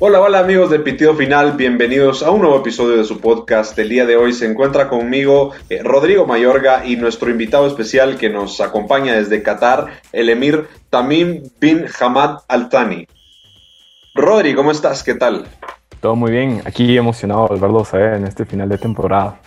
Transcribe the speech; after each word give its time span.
Hola, 0.00 0.20
hola 0.20 0.38
amigos 0.38 0.70
de 0.70 0.78
Pitido 0.78 1.16
Final, 1.16 1.54
bienvenidos 1.54 2.22
a 2.22 2.30
un 2.30 2.42
nuevo 2.42 2.60
episodio 2.60 2.98
de 2.98 3.04
su 3.04 3.18
podcast. 3.18 3.76
El 3.80 3.88
día 3.88 4.06
de 4.06 4.14
hoy 4.16 4.32
se 4.32 4.46
encuentra 4.46 4.88
conmigo 4.88 5.50
eh, 5.68 5.82
Rodrigo 5.82 6.24
Mayorga 6.24 6.86
y 6.86 6.94
nuestro 6.94 7.30
invitado 7.30 7.66
especial 7.66 8.16
que 8.16 8.30
nos 8.30 8.60
acompaña 8.60 9.14
desde 9.14 9.42
Qatar, 9.42 9.88
el 10.12 10.28
emir 10.28 10.68
Tamim 10.88 11.42
bin 11.58 11.86
Hamad 11.98 12.42
Al 12.46 12.68
Thani. 12.68 13.08
Rodri, 14.14 14.54
¿cómo 14.54 14.70
estás? 14.70 15.02
¿Qué 15.02 15.14
tal? 15.14 15.48
Todo 16.00 16.14
muy 16.14 16.30
bien, 16.30 16.62
aquí 16.64 16.96
emocionado 16.96 17.48
de 17.48 17.58
verlos 17.58 17.92
eh, 17.94 18.14
en 18.18 18.24
este 18.24 18.44
final 18.44 18.68
de 18.68 18.78
temporada. 18.78 19.40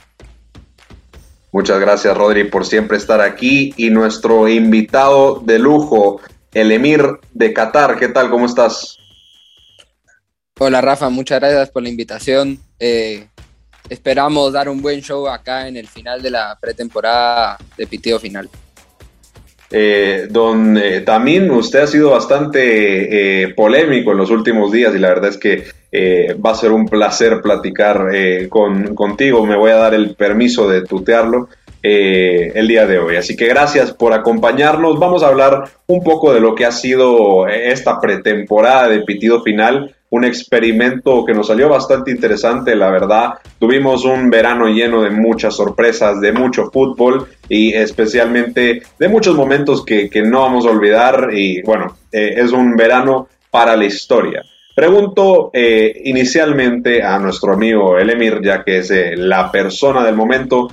Muchas 1.53 1.79
gracias 1.79 2.17
Rodri 2.17 2.43
por 2.43 2.65
siempre 2.65 2.97
estar 2.97 3.21
aquí 3.21 3.73
y 3.77 3.89
nuestro 3.89 4.49
invitado 4.49 5.39
de 5.39 5.59
lujo, 5.59 6.19
el 6.53 6.73
emir 6.73 7.05
de 7.31 7.53
Qatar. 7.53 7.97
¿Qué 7.97 8.09
tal? 8.09 8.29
¿Cómo 8.29 8.47
estás? 8.47 9.00
Hola 10.63 10.79
Rafa, 10.79 11.09
muchas 11.09 11.39
gracias 11.39 11.71
por 11.71 11.81
la 11.81 11.89
invitación. 11.89 12.59
Eh, 12.79 13.25
esperamos 13.89 14.53
dar 14.53 14.69
un 14.69 14.79
buen 14.79 15.01
show 15.01 15.27
acá 15.27 15.67
en 15.67 15.75
el 15.75 15.87
final 15.87 16.21
de 16.21 16.29
la 16.29 16.55
pretemporada 16.61 17.57
de 17.75 17.87
Pitido 17.87 18.19
Final. 18.19 18.47
Eh, 19.71 20.27
don 20.29 20.77
eh, 20.77 21.01
Tamín, 21.01 21.49
usted 21.49 21.79
ha 21.79 21.87
sido 21.87 22.11
bastante 22.11 23.51
polémico 23.55 24.11
en 24.11 24.19
los 24.19 24.29
últimos 24.29 24.71
días 24.71 24.93
y 24.93 24.99
la 24.99 25.07
verdad 25.07 25.31
es 25.31 25.37
que 25.37 25.65
va 26.35 26.51
a 26.51 26.55
ser 26.55 26.71
un 26.71 26.85
placer 26.85 27.41
platicar 27.41 28.11
con, 28.47 28.93
contigo. 28.93 29.43
Me 29.47 29.57
voy 29.57 29.71
a 29.71 29.77
dar 29.77 29.95
el 29.95 30.13
permiso 30.13 30.69
de 30.69 30.83
tutearlo 30.83 31.49
el 31.81 32.67
día 32.67 32.85
de 32.85 32.99
hoy. 32.99 33.15
Así 33.15 33.35
que 33.35 33.47
gracias 33.47 33.93
por 33.93 34.13
acompañarnos. 34.13 34.99
Vamos 34.99 35.23
a 35.23 35.29
hablar 35.29 35.71
un 35.87 36.03
poco 36.03 36.31
de 36.31 36.39
lo 36.39 36.53
que 36.53 36.67
ha 36.67 36.71
sido 36.71 37.47
esta 37.47 37.99
pretemporada 37.99 38.87
de 38.89 39.01
Pitido 39.01 39.41
Final 39.41 39.95
un 40.11 40.25
experimento 40.25 41.25
que 41.25 41.33
nos 41.33 41.47
salió 41.47 41.69
bastante 41.69 42.11
interesante, 42.11 42.75
la 42.75 42.91
verdad. 42.91 43.33
Tuvimos 43.57 44.03
un 44.03 44.29
verano 44.29 44.67
lleno 44.67 45.01
de 45.01 45.09
muchas 45.09 45.55
sorpresas, 45.55 46.19
de 46.19 46.33
mucho 46.33 46.69
fútbol 46.69 47.27
y 47.47 47.73
especialmente 47.73 48.83
de 48.99 49.07
muchos 49.07 49.35
momentos 49.35 49.85
que, 49.85 50.09
no 50.25 50.41
vamos 50.41 50.65
a 50.65 50.69
olvidar 50.69 51.29
y 51.33 51.61
bueno, 51.61 51.97
eh, 52.11 52.35
es 52.37 52.51
un 52.51 52.75
verano 52.75 53.29
para 53.49 53.75
la 53.75 53.85
historia. 53.85 54.43
Pregunto 54.75 55.49
eh, 55.53 56.01
inicialmente 56.05 57.01
a 57.01 57.17
nuestro 57.17 57.53
amigo 57.53 57.97
Elemir, 57.97 58.41
ya 58.43 58.63
que 58.63 58.79
es 58.79 58.91
eh, 58.91 59.15
la 59.15 59.49
persona 59.49 60.03
del 60.03 60.15
momento, 60.15 60.69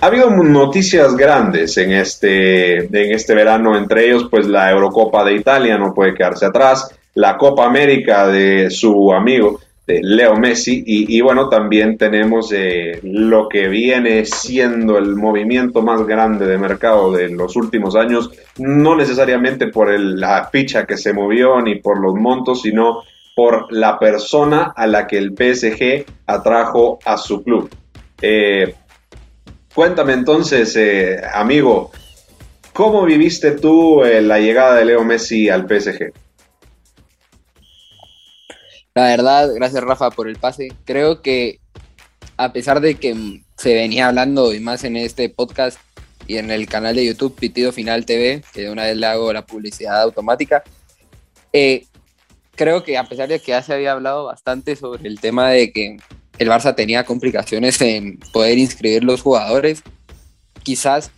ha 0.00 0.06
habido 0.06 0.30
noticias 0.30 1.16
grandes 1.16 1.76
en 1.76 1.92
este, 1.92 2.78
en 2.78 3.14
este 3.14 3.34
verano, 3.36 3.76
entre 3.76 4.06
ellos 4.06 4.26
pues 4.28 4.48
la 4.48 4.72
Eurocopa 4.72 5.24
de 5.24 5.34
Italia 5.34 5.78
no 5.78 5.94
puede 5.94 6.14
quedarse 6.14 6.46
atrás, 6.46 6.92
la 7.14 7.36
Copa 7.36 7.66
América 7.66 8.26
de 8.28 8.70
su 8.70 9.12
amigo 9.12 9.60
de 9.86 10.00
Leo 10.02 10.36
Messi 10.36 10.82
y, 10.86 11.20
bueno 11.22 11.48
también 11.48 11.98
tenemos 11.98 12.52
eh, 12.52 13.00
lo 13.02 13.48
que 13.48 13.68
viene 13.68 14.24
siendo 14.24 14.96
el 14.96 15.16
movimiento 15.16 15.82
más 15.82 16.06
grande 16.06 16.46
de 16.46 16.56
mercado 16.56 17.12
de 17.12 17.28
los 17.30 17.56
últimos 17.56 17.96
años 17.96 18.30
no 18.58 18.96
necesariamente 18.96 19.66
por 19.66 19.90
la 19.98 20.48
ficha 20.52 20.86
que 20.86 20.96
se 20.96 21.12
movió 21.12 21.60
ni 21.60 21.76
por 21.76 22.00
los 22.00 22.14
montos 22.14 22.62
sino 22.62 23.02
por 23.34 23.72
la 23.72 23.98
persona 23.98 24.72
a 24.76 24.86
la 24.86 25.06
que 25.06 25.18
el 25.18 25.32
PSG 25.32 26.04
atrajo 26.26 27.00
a 27.04 27.16
su 27.18 27.42
club 27.42 27.68
eh, 28.20 28.74
cuéntame 29.74 30.12
entonces 30.12 30.76
eh, 30.76 31.20
amigo 31.34 31.90
¿cómo 32.72 33.04
viviste 33.04 33.50
tú 33.52 34.00
la 34.04 34.38
llegada 34.38 34.76
de 34.76 34.84
Leo 34.84 35.02
Messi 35.02 35.48
al 35.48 35.66
PSG? 35.66 36.12
La 38.94 39.04
verdad, 39.04 39.50
gracias 39.54 39.82
Rafa 39.82 40.10
por 40.10 40.28
el 40.28 40.36
pase. 40.36 40.72
Creo 40.84 41.22
que 41.22 41.60
a 42.36 42.52
pesar 42.52 42.80
de 42.80 42.96
que 42.96 43.42
se 43.56 43.74
venía 43.74 44.08
hablando 44.08 44.52
y 44.52 44.60
más 44.60 44.84
en 44.84 44.96
este 44.96 45.28
podcast 45.30 45.78
y 46.26 46.36
en 46.36 46.50
el 46.50 46.66
canal 46.66 46.96
de 46.96 47.06
YouTube 47.06 47.34
Pitido 47.34 47.72
Final 47.72 48.04
TV, 48.04 48.42
que 48.52 48.62
de 48.62 48.70
una 48.70 48.84
vez 48.84 48.96
le 48.96 49.06
hago 49.06 49.32
la 49.32 49.46
publicidad 49.46 50.02
automática, 50.02 50.62
eh, 51.52 51.86
creo 52.54 52.84
que 52.84 52.98
a 52.98 53.04
pesar 53.04 53.28
de 53.28 53.40
que 53.40 53.52
ya 53.52 53.62
se 53.62 53.72
había 53.72 53.92
hablado 53.92 54.24
bastante 54.24 54.76
sobre 54.76 55.08
el 55.08 55.20
tema 55.20 55.48
de 55.48 55.72
que 55.72 55.96
el 56.38 56.48
Barça 56.48 56.74
tenía 56.74 57.04
complicaciones 57.04 57.80
en 57.80 58.18
poder 58.32 58.58
inscribir 58.58 59.04
los 59.04 59.22
jugadores, 59.22 59.82
quizás 60.62 61.10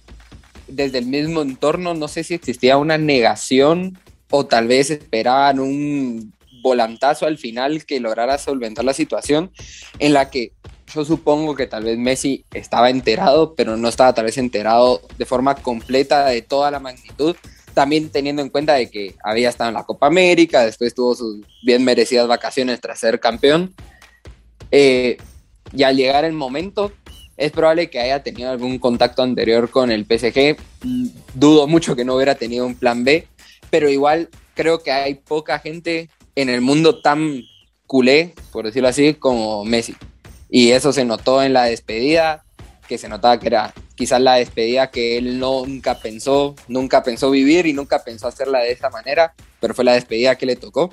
desde 0.69 0.99
el 0.99 1.07
mismo 1.07 1.43
entorno, 1.43 1.95
no 1.95 2.07
sé 2.07 2.23
si 2.23 2.35
existía 2.35 2.77
una 2.77 2.99
negación 2.99 3.99
o 4.31 4.47
tal 4.47 4.69
vez 4.69 4.91
esperaban 4.91 5.59
un 5.59 6.33
volantazo 6.65 7.27
al 7.27 7.37
final 7.37 7.85
que 7.85 8.01
lograra 8.01 8.39
solventar 8.39 8.87
la 8.87 8.95
situación 8.95 9.53
en 9.99 10.15
la 10.15 10.31
que 10.31 10.53
yo 10.93 11.05
supongo 11.05 11.55
que 11.55 11.67
tal 11.67 11.85
vez 11.85 11.99
Messi 11.99 12.45
estaba 12.53 12.89
enterado, 12.89 13.55
pero 13.55 13.77
no 13.77 13.89
estaba 13.89 14.15
tal 14.15 14.25
vez 14.25 14.39
enterado 14.39 15.03
de 15.19 15.27
forma 15.27 15.57
completa 15.57 16.27
de 16.27 16.41
toda 16.43 16.71
la 16.71 16.81
magnitud, 16.81 17.37
también 17.75 18.11
teniendo 18.11 18.41
en 18.41 18.49
cuenta 18.49 18.75
de 18.75 18.91
que 18.91 19.15
había 19.23 19.51
estado 19.51 19.69
en 19.69 19.75
la 19.75 19.85
Copa 19.85 20.07
América, 20.07 20.65
después 20.65 20.95
tuvo 20.95 21.15
sus 21.15 21.45
bien 21.63 21.85
merecidas 21.85 22.27
vacaciones 22.27 22.81
tras 22.81 22.99
ser 22.99 23.21
campeón. 23.21 23.75
Eh, 24.71 25.19
y 25.73 25.83
al 25.83 25.97
llegar 25.97 26.25
el 26.25 26.33
momento, 26.33 26.93
es 27.37 27.51
probable 27.53 27.91
que 27.91 28.01
haya 28.01 28.23
tenido 28.23 28.51
algún 28.51 28.79
contacto 28.79 29.23
anterior 29.23 29.71
con 29.71 29.91
el 29.91 30.07
PSG. 30.07 30.57
Dudo 31.35 31.67
mucho 31.67 31.97
que 31.97 32.05
no 32.05 32.15
hubiera 32.15 32.37
tenido 32.37 32.65
un 32.65 32.77
plan 32.77 33.05
B, 33.05 33.27
pero 33.71 33.91
igual 33.91 34.29
creo 34.55 34.83
que 34.83 34.93
hay 34.93 35.15
poca 35.15 35.59
gente 35.59 36.09
en 36.35 36.49
el 36.49 36.61
mundo 36.61 37.01
tan 37.01 37.43
culé, 37.87 38.35
por 38.53 38.65
decirlo 38.65 38.89
así, 38.89 39.15
como 39.15 39.65
Messi. 39.65 39.95
Y 40.51 40.71
eso 40.71 40.93
se 40.93 41.05
notó 41.05 41.43
en 41.43 41.53
la 41.53 41.65
despedida, 41.65 42.45
que 42.89 42.99
se 42.99 43.09
notaba 43.09 43.39
que 43.39 43.49
era 43.49 43.75
quizás 43.95 44.21
la 44.21 44.35
despedida 44.35 44.91
que 44.91 45.19
él 45.19 45.39
nunca 45.39 45.99
pensó, 45.99 46.55
nunca 46.69 47.03
pensó 47.03 47.31
vivir 47.31 47.67
y 47.67 47.73
nunca 47.73 48.03
pensó 48.05 48.29
hacerla 48.29 48.61
de 48.61 48.73
esa 48.73 48.91
manera, 48.91 49.35
pero 49.61 49.75
fue 49.75 49.85
la 49.85 49.95
despedida 49.95 50.37
que 50.37 50.47
le 50.47 50.57
tocó. 50.57 50.93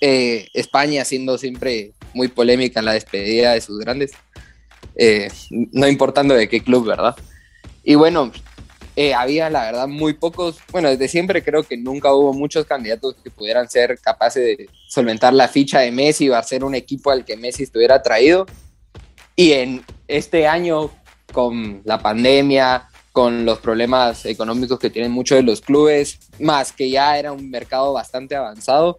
Eh, 0.00 0.48
España 0.54 1.04
siendo 1.04 1.38
siempre 1.38 1.92
muy 2.14 2.28
polémica 2.28 2.80
en 2.80 2.86
la 2.86 2.92
despedida 2.92 3.52
de 3.52 3.60
sus 3.60 3.78
grandes, 3.78 4.12
eh, 4.96 5.30
no 5.50 5.88
importando 5.88 6.34
de 6.34 6.48
qué 6.48 6.62
club, 6.62 6.86
¿verdad? 6.86 7.16
Y 7.82 7.94
bueno, 7.94 8.30
eh, 9.02 9.14
había, 9.14 9.48
la 9.48 9.62
verdad, 9.62 9.88
muy 9.88 10.12
pocos, 10.12 10.58
bueno, 10.70 10.90
desde 10.90 11.08
siempre 11.08 11.42
creo 11.42 11.62
que 11.62 11.78
nunca 11.78 12.12
hubo 12.12 12.34
muchos 12.34 12.66
candidatos 12.66 13.16
que 13.24 13.30
pudieran 13.30 13.66
ser 13.66 13.98
capaces 13.98 14.44
de 14.44 14.68
solventar 14.90 15.32
la 15.32 15.48
ficha 15.48 15.80
de 15.80 15.90
Messi 15.90 16.28
o 16.28 16.36
hacer 16.36 16.62
un 16.64 16.74
equipo 16.74 17.10
al 17.10 17.24
que 17.24 17.34
Messi 17.34 17.62
estuviera 17.62 18.02
traído. 18.02 18.44
Y 19.34 19.52
en 19.52 19.82
este 20.06 20.46
año, 20.46 20.90
con 21.32 21.80
la 21.86 21.98
pandemia, 21.98 22.90
con 23.10 23.46
los 23.46 23.60
problemas 23.60 24.26
económicos 24.26 24.78
que 24.78 24.90
tienen 24.90 25.12
muchos 25.12 25.38
de 25.38 25.44
los 25.44 25.62
clubes, 25.62 26.18
más 26.38 26.70
que 26.70 26.90
ya 26.90 27.18
era 27.18 27.32
un 27.32 27.48
mercado 27.48 27.94
bastante 27.94 28.36
avanzado, 28.36 28.98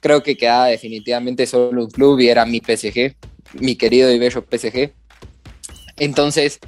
creo 0.00 0.22
que 0.22 0.36
quedaba 0.36 0.66
definitivamente 0.66 1.46
solo 1.46 1.84
un 1.84 1.90
club 1.90 2.20
y 2.20 2.28
era 2.28 2.44
mi 2.44 2.60
PSG, 2.60 3.16
mi 3.54 3.76
querido 3.76 4.12
y 4.12 4.18
bello 4.18 4.44
PSG. 4.44 4.92
Entonces, 5.96 6.58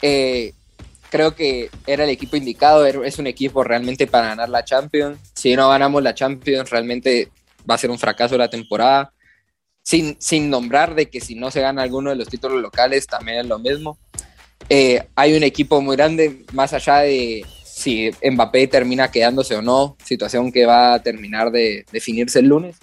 eh, 0.00 0.54
creo 1.10 1.34
que 1.34 1.70
era 1.86 2.04
el 2.04 2.10
equipo 2.10 2.36
indicado, 2.36 2.86
es 2.86 3.18
un 3.18 3.26
equipo 3.26 3.64
realmente 3.64 4.06
para 4.06 4.28
ganar 4.28 4.48
la 4.48 4.64
Champions. 4.64 5.18
Si 5.34 5.54
no 5.56 5.68
ganamos 5.68 6.02
la 6.02 6.14
Champions, 6.14 6.70
realmente 6.70 7.30
va 7.68 7.74
a 7.74 7.78
ser 7.78 7.90
un 7.90 7.98
fracaso 7.98 8.36
la 8.36 8.50
temporada. 8.50 9.12
Sin, 9.82 10.16
sin 10.20 10.50
nombrar 10.50 10.94
de 10.94 11.08
que 11.08 11.20
si 11.20 11.34
no 11.34 11.50
se 11.50 11.62
gana 11.62 11.82
alguno 11.82 12.10
de 12.10 12.16
los 12.16 12.28
títulos 12.28 12.60
locales, 12.60 13.06
también 13.06 13.38
es 13.38 13.46
lo 13.46 13.58
mismo. 13.58 13.98
Eh, 14.68 15.02
hay 15.14 15.36
un 15.36 15.42
equipo 15.42 15.80
muy 15.80 15.96
grande, 15.96 16.44
más 16.52 16.74
allá 16.74 16.98
de 16.98 17.44
si 17.64 18.10
Mbappé 18.22 18.66
termina 18.66 19.10
quedándose 19.10 19.56
o 19.56 19.62
no, 19.62 19.96
situación 20.04 20.52
que 20.52 20.66
va 20.66 20.94
a 20.94 21.02
terminar 21.02 21.50
de 21.50 21.86
definirse 21.90 22.40
el 22.40 22.46
lunes. 22.46 22.76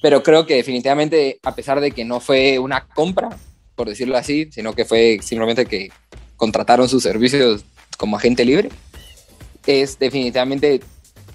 Pero 0.00 0.22
creo 0.22 0.46
que 0.46 0.54
definitivamente, 0.54 1.40
a 1.42 1.54
pesar 1.56 1.80
de 1.80 1.90
que 1.90 2.04
no 2.04 2.20
fue 2.20 2.58
una 2.58 2.86
compra, 2.86 3.30
por 3.74 3.88
decirlo 3.88 4.16
así, 4.16 4.48
sino 4.52 4.74
que 4.74 4.84
fue 4.84 5.18
simplemente 5.22 5.66
que 5.66 5.90
contrataron 6.38 6.88
sus 6.88 7.02
servicios 7.02 7.66
como 7.98 8.16
agente 8.16 8.46
libre, 8.46 8.70
es 9.66 9.98
definitivamente 9.98 10.80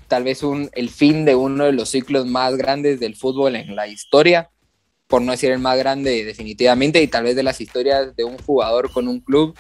tal 0.08 0.24
vez 0.24 0.42
el 0.74 0.90
fin 0.90 1.26
de 1.26 1.36
uno 1.36 1.66
de 1.66 1.74
los 1.74 1.90
ciclos 1.90 2.26
más 2.26 2.56
grandes 2.56 3.00
del 3.00 3.16
fútbol 3.16 3.56
en 3.56 3.76
la 3.76 3.88
historia, 3.88 4.50
por 5.08 5.22
no 5.22 5.34
decir 5.34 5.52
el 5.52 5.60
más 5.60 5.78
grande 5.78 6.24
definitivamente, 6.24 7.02
y 7.04 7.08
tal 7.08 7.26
vez 7.26 7.36
de 7.36 7.44
las 7.44 7.62
historias 7.62 8.16
de 8.16 8.24
un 8.24 8.38
jugador 8.40 8.92
con 8.92 9.08
un 9.08 9.20
club 9.20 9.56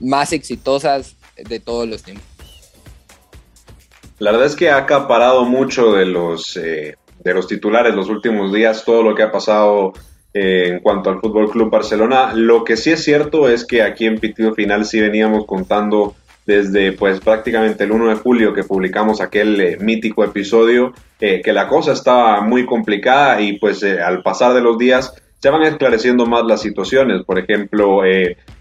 más 0.00 0.32
exitosas 0.32 1.16
de 1.36 1.60
todos 1.60 1.88
los 1.88 2.02
tiempos. 2.02 2.26
La 4.18 4.32
verdad 4.32 4.46
es 4.46 4.56
que 4.56 4.70
ha 4.70 4.76
acaparado 4.76 5.44
mucho 5.44 5.92
de 5.92 6.06
los, 6.06 6.56
eh, 6.56 6.96
de 7.24 7.34
los 7.34 7.46
titulares 7.46 7.94
los 7.94 8.08
últimos 8.08 8.52
días, 8.52 8.84
todo 8.84 9.02
lo 9.02 9.14
que 9.14 9.22
ha 9.22 9.32
pasado 9.32 9.94
en 10.34 10.80
cuanto 10.80 11.10
al 11.10 11.20
Fútbol 11.20 11.50
Club 11.50 11.70
Barcelona. 11.70 12.32
Lo 12.34 12.64
que 12.64 12.76
sí 12.76 12.90
es 12.90 13.04
cierto 13.04 13.48
es 13.48 13.64
que 13.64 13.82
aquí 13.82 14.06
en 14.06 14.18
Pitido 14.18 14.54
Final 14.54 14.84
sí 14.84 15.00
veníamos 15.00 15.44
contando 15.46 16.14
desde 16.46 16.92
pues 16.92 17.20
prácticamente 17.20 17.84
el 17.84 17.92
1 17.92 18.08
de 18.08 18.14
julio 18.16 18.52
que 18.52 18.64
publicamos 18.64 19.20
aquel 19.20 19.60
eh, 19.60 19.76
mítico 19.80 20.24
episodio, 20.24 20.92
eh, 21.20 21.40
que 21.42 21.52
la 21.52 21.68
cosa 21.68 21.92
estaba 21.92 22.40
muy 22.40 22.66
complicada 22.66 23.40
y 23.40 23.58
pues 23.58 23.82
eh, 23.82 24.00
al 24.00 24.22
pasar 24.22 24.54
de 24.54 24.60
los 24.60 24.76
días 24.76 25.14
se 25.38 25.50
van 25.50 25.62
esclareciendo 25.62 26.26
más 26.26 26.44
las 26.44 26.60
situaciones. 26.60 27.22
Por 27.24 27.36
ejemplo, 27.36 28.02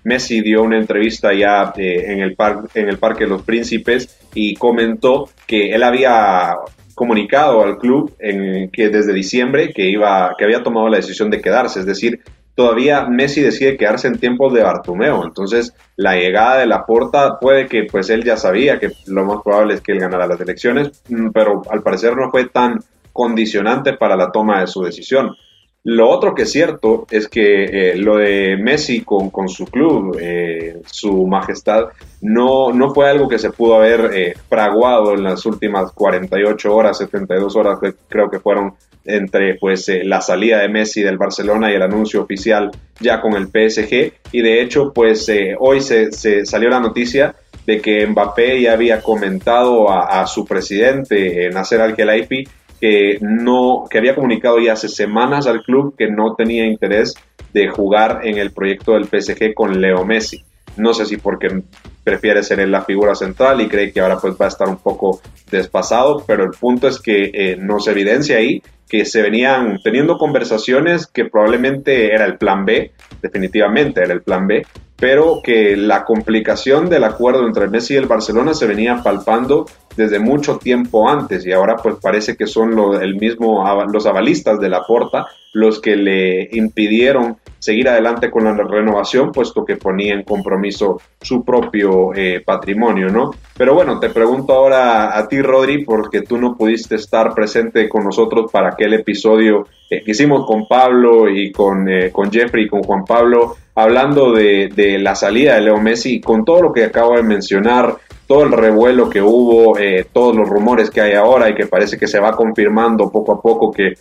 Messi 0.04 0.42
dio 0.42 0.64
una 0.64 0.80
entrevista 0.80 1.32
ya 1.32 1.72
en, 1.78 2.22
el 2.22 2.36
en 2.74 2.90
el 2.90 2.98
Parque 2.98 3.26
de 3.26 3.30
los 3.30 3.44
Príncipes 3.44 4.20
y 4.34 4.56
comentó 4.56 5.30
que 5.46 5.76
él 5.76 5.84
había 5.84 6.56
comunicado 6.96 7.64
al 7.64 7.78
club 7.78 8.14
en, 8.20 8.70
que 8.72 8.90
desde 8.90 9.14
diciembre 9.14 9.74
que, 9.74 9.90
iba, 9.90 10.36
que 10.38 10.46
había 10.46 10.64
tomado 10.64 10.90
la 10.90 10.98
decisión 10.98 11.30
de 11.30 11.42
quedarse, 11.42 11.80
es 11.80 11.86
decir, 11.86 12.22
todavía 12.56 13.06
Messi 13.06 13.42
decide 13.42 13.78
quedarse 13.78 14.08
en 14.08 14.20
tiempos 14.20 14.54
de 14.54 14.64
Bartumeo. 14.64 15.24
Entonces, 15.24 15.74
la 15.96 16.16
llegada 16.16 16.58
de 16.58 16.68
la 16.68 16.86
porta 16.86 17.40
puede 17.40 17.68
que 17.68 17.86
pues 17.86 18.10
él 18.10 18.24
ya 18.24 18.38
sabía 18.38 18.80
que 18.80 18.92
lo 19.08 19.26
más 19.26 19.42
probable 19.44 19.76
es 19.76 19.82
que 19.82 19.94
él 19.94 20.00
ganara 20.00 20.28
las 20.28 20.40
elecciones, 20.40 21.02
mm, 21.10 21.30
pero 21.30 21.62
al 21.70 21.82
parecer 21.82 22.16
no 22.16 22.30
fue 22.30 22.46
tan 22.46 22.80
condicionante 23.14 23.94
para 23.94 24.16
la 24.16 24.32
toma 24.32 24.62
de 24.62 24.68
su 24.68 24.84
decisión. 24.84 25.36
Lo 25.84 26.10
otro 26.10 26.36
que 26.36 26.44
es 26.44 26.52
cierto 26.52 27.08
es 27.10 27.28
que 27.28 27.64
eh, 27.66 27.96
lo 27.98 28.18
de 28.18 28.56
Messi 28.56 29.02
con, 29.02 29.32
con 29.32 29.50
su 29.50 29.66
club, 29.66 30.16
eh, 30.22 30.80
su 30.86 31.26
majestad, 31.26 31.86
no, 32.22 32.72
no 32.72 32.94
fue 32.94 33.10
algo 33.10 33.28
que 33.28 33.40
se 33.40 33.50
pudo 33.50 33.76
haber 33.76 34.12
eh, 34.14 34.34
fraguado 34.48 35.16
en 35.16 35.24
las 35.24 35.44
últimas 35.48 35.92
48 35.92 36.76
horas, 36.76 37.00
72 37.00 37.56
horas, 37.56 37.80
que 37.80 37.94
creo 38.08 38.30
que 38.30 38.40
fueron 38.40 38.76
entre 39.06 39.56
pues 39.56 39.90
la 40.04 40.22
salida 40.22 40.60
de 40.60 40.70
Messi 40.70 41.02
del 41.02 41.18
Barcelona 41.18 41.72
y 41.72 41.76
el 41.76 41.82
anuncio 41.82 42.22
oficial 42.22 42.70
ya 43.00 43.20
con 43.20 43.34
el 43.34 43.48
PSG. 43.48 44.14
Y 44.32 44.42
de 44.44 44.62
hecho, 44.62 44.94
pues 44.94 45.28
hoy 45.58 45.82
se, 45.82 46.12
se, 46.12 46.46
salió 46.46 46.70
la 46.70 46.80
noticia 46.80 47.34
de 47.66 47.82
que 47.82 48.06
Mbappé 48.06 48.62
ya 48.62 48.74
había 48.74 49.02
comentado 49.02 49.90
a, 49.90 50.22
a 50.22 50.28
su 50.28 50.46
presidente, 50.46 51.50
Nasser 51.50 51.82
Al-Khelaifi, 51.82 52.48
que 52.82 53.20
no 53.22 53.86
que 53.90 54.00
había 54.00 54.16
comunicado 54.16 54.60
ya 54.60 54.74
hace 54.74 54.90
semanas 54.90 55.46
al 55.46 55.62
club 55.62 55.96
que 55.96 56.10
no 56.10 56.36
tenía 56.36 56.66
interés 56.66 57.14
de 57.54 57.68
jugar 57.68 58.22
en 58.24 58.38
el 58.40 58.52
proyecto 58.52 58.94
del 58.94 59.06
PSG 59.06 59.54
con 59.54 59.80
Leo 59.80 60.04
Messi. 60.04 60.44
No 60.78 60.94
sé 60.94 61.06
si 61.06 61.18
porque 61.18 61.64
prefiere 62.04 62.44
ser 62.44 62.60
en 62.62 62.72
la 62.72 62.82
figura 62.82 63.14
central 63.14 63.62
y 63.62 63.68
cree 63.68 63.92
que 63.92 64.00
ahora 64.00 64.18
pues 64.18 64.36
va 64.40 64.46
a 64.46 64.50
estar 64.50 64.68
un 64.68 64.78
poco 64.78 65.22
despasado, 65.52 66.24
pero 66.26 66.44
el 66.44 66.52
punto 66.52 66.88
es 66.88 67.00
que 67.00 67.30
eh, 67.34 67.58
nos 67.58 67.88
evidencia 67.88 68.38
ahí 68.38 68.64
que 68.90 69.06
se 69.06 69.22
venían 69.22 69.80
teniendo 69.84 70.18
conversaciones 70.18 71.08
que 71.08 71.26
probablemente 71.26 72.14
era 72.14 72.26
el 72.26 72.38
plan 72.38 72.66
B, 72.66 72.92
definitivamente 73.22 74.02
era 74.02 74.14
el 74.14 74.22
plan 74.22 74.48
B, 74.48 74.66
pero 75.02 75.42
que 75.44 75.76
la 75.76 76.06
complicación 76.06 76.88
del 76.88 77.04
acuerdo 77.04 77.48
entre 77.48 77.68
Messi 77.68 77.96
y 77.96 77.98
el 77.98 78.06
Barcelona 78.06 78.54
se 78.54 78.68
venía 78.68 79.02
palpando 79.04 79.66
desde 79.98 80.20
mucho 80.20 80.60
tiempo 80.60 81.10
antes 81.10 81.44
y 81.44 81.52
ahora 81.52 81.76
pues 81.78 81.96
parece 82.00 82.38
que 82.38 82.46
son 82.46 83.02
el 83.02 83.16
mismo, 83.16 83.66
los 83.92 84.06
avalistas 84.06 84.60
de 84.60 84.70
la 84.70 84.84
Porta 84.84 85.26
los 85.54 85.82
que 85.82 85.96
le 85.96 86.50
impidieron 86.52 87.38
seguir 87.60 87.90
adelante 87.90 88.32
con 88.32 88.46
la 88.46 88.54
renovación, 88.54 89.32
puesto 89.32 89.66
que 89.66 89.76
ponía 89.76 90.14
en 90.14 90.24
compromiso 90.24 91.02
su 91.22 91.44
propio 91.44 92.14
eh, 92.16 92.42
patrimonio, 92.44 93.10
¿no? 93.10 93.32
Pero 93.58 93.76
bueno, 93.76 94.00
te 94.00 94.10
pregunto 94.10 94.54
ahora 94.54 95.18
a 95.18 95.28
ti, 95.28 95.42
Rodri, 95.42 95.84
porque 95.84 96.22
tú 96.22 96.38
no 96.38 96.56
pudiste 96.56 96.96
estar 96.96 97.36
presente 97.36 97.88
con 97.90 98.04
nosotros 98.04 98.52
para 98.52 98.70
aquel 98.70 98.94
episodio 98.94 99.68
que 99.90 100.02
hicimos 100.06 100.48
con 100.48 100.68
Pablo 100.68 101.30
y 101.30 101.52
con, 101.52 101.88
eh, 101.90 102.12
con 102.12 102.32
Jeffrey 102.32 102.66
y 102.66 102.70
con 102.70 102.82
Juan 102.82 103.04
Pablo, 103.06 103.58
hablando 103.76 104.34
de, 104.34 104.70
de 104.76 105.00
la 105.00 105.16
salida 105.16 105.56
de 105.56 105.62
Leo 105.62 105.78
Messi, 105.78 106.22
con 106.22 106.46
todo 106.46 106.62
lo 106.62 106.74
que 106.74 106.86
acabo 106.86 107.16
de 107.16 107.24
mencionar, 107.24 107.98
todo 108.32 108.44
el 108.44 108.54
revuelo 108.54 109.10
que 109.10 109.22
hubo, 109.22 109.78
eh, 109.78 110.06
todos 110.14 110.34
los 110.34 110.48
rumores 110.48 110.90
que 110.90 111.02
hay 111.02 111.16
ahora 111.16 111.50
y 111.50 111.54
que 111.54 111.66
parece 111.66 111.98
que 111.98 112.08
se 112.08 112.18
va 112.18 112.32
confirmando 112.32 113.12
poco 113.12 113.34
a 113.34 113.42
poco 113.42 113.74
que 113.74 113.96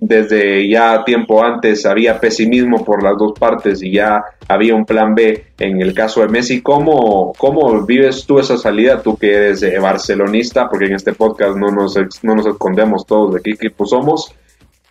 desde 0.00 0.68
ya 0.68 1.04
tiempo 1.04 1.44
antes 1.44 1.86
había 1.86 2.18
pesimismo 2.18 2.84
por 2.84 3.04
las 3.04 3.16
dos 3.16 3.38
partes 3.38 3.80
y 3.80 3.92
ya 3.92 4.20
había 4.48 4.74
un 4.74 4.84
plan 4.84 5.14
B 5.14 5.44
en 5.60 5.80
el 5.80 5.94
caso 5.94 6.22
de 6.22 6.28
Messi. 6.28 6.60
¿Cómo, 6.60 7.32
cómo 7.38 7.86
vives 7.86 8.26
tú 8.26 8.40
esa 8.40 8.56
salida, 8.56 9.00
tú 9.00 9.16
que 9.16 9.32
eres 9.32 9.62
eh, 9.62 9.78
barcelonista, 9.78 10.68
porque 10.68 10.86
en 10.86 10.94
este 10.94 11.12
podcast 11.12 11.56
no 11.56 11.70
nos, 11.70 11.96
no 12.24 12.34
nos 12.34 12.46
escondemos 12.46 13.06
todos 13.06 13.34
de 13.34 13.42
qué 13.42 13.50
equipo 13.50 13.86
somos? 13.86 14.34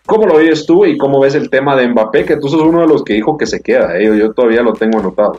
¿Cómo 0.08 0.26
lo 0.26 0.38
vives 0.38 0.66
tú 0.66 0.86
y 0.86 0.98
cómo 0.98 1.20
ves 1.20 1.36
el 1.36 1.50
tema 1.50 1.76
de 1.76 1.86
Mbappé? 1.90 2.24
Que 2.24 2.38
tú 2.38 2.48
sos 2.48 2.62
uno 2.62 2.80
de 2.80 2.88
los 2.88 3.04
que 3.04 3.14
dijo 3.14 3.38
que 3.38 3.46
se 3.46 3.62
queda, 3.62 3.98
¿eh? 3.98 4.18
yo 4.18 4.32
todavía 4.32 4.62
lo 4.62 4.72
tengo 4.72 5.00
anotado. 5.00 5.38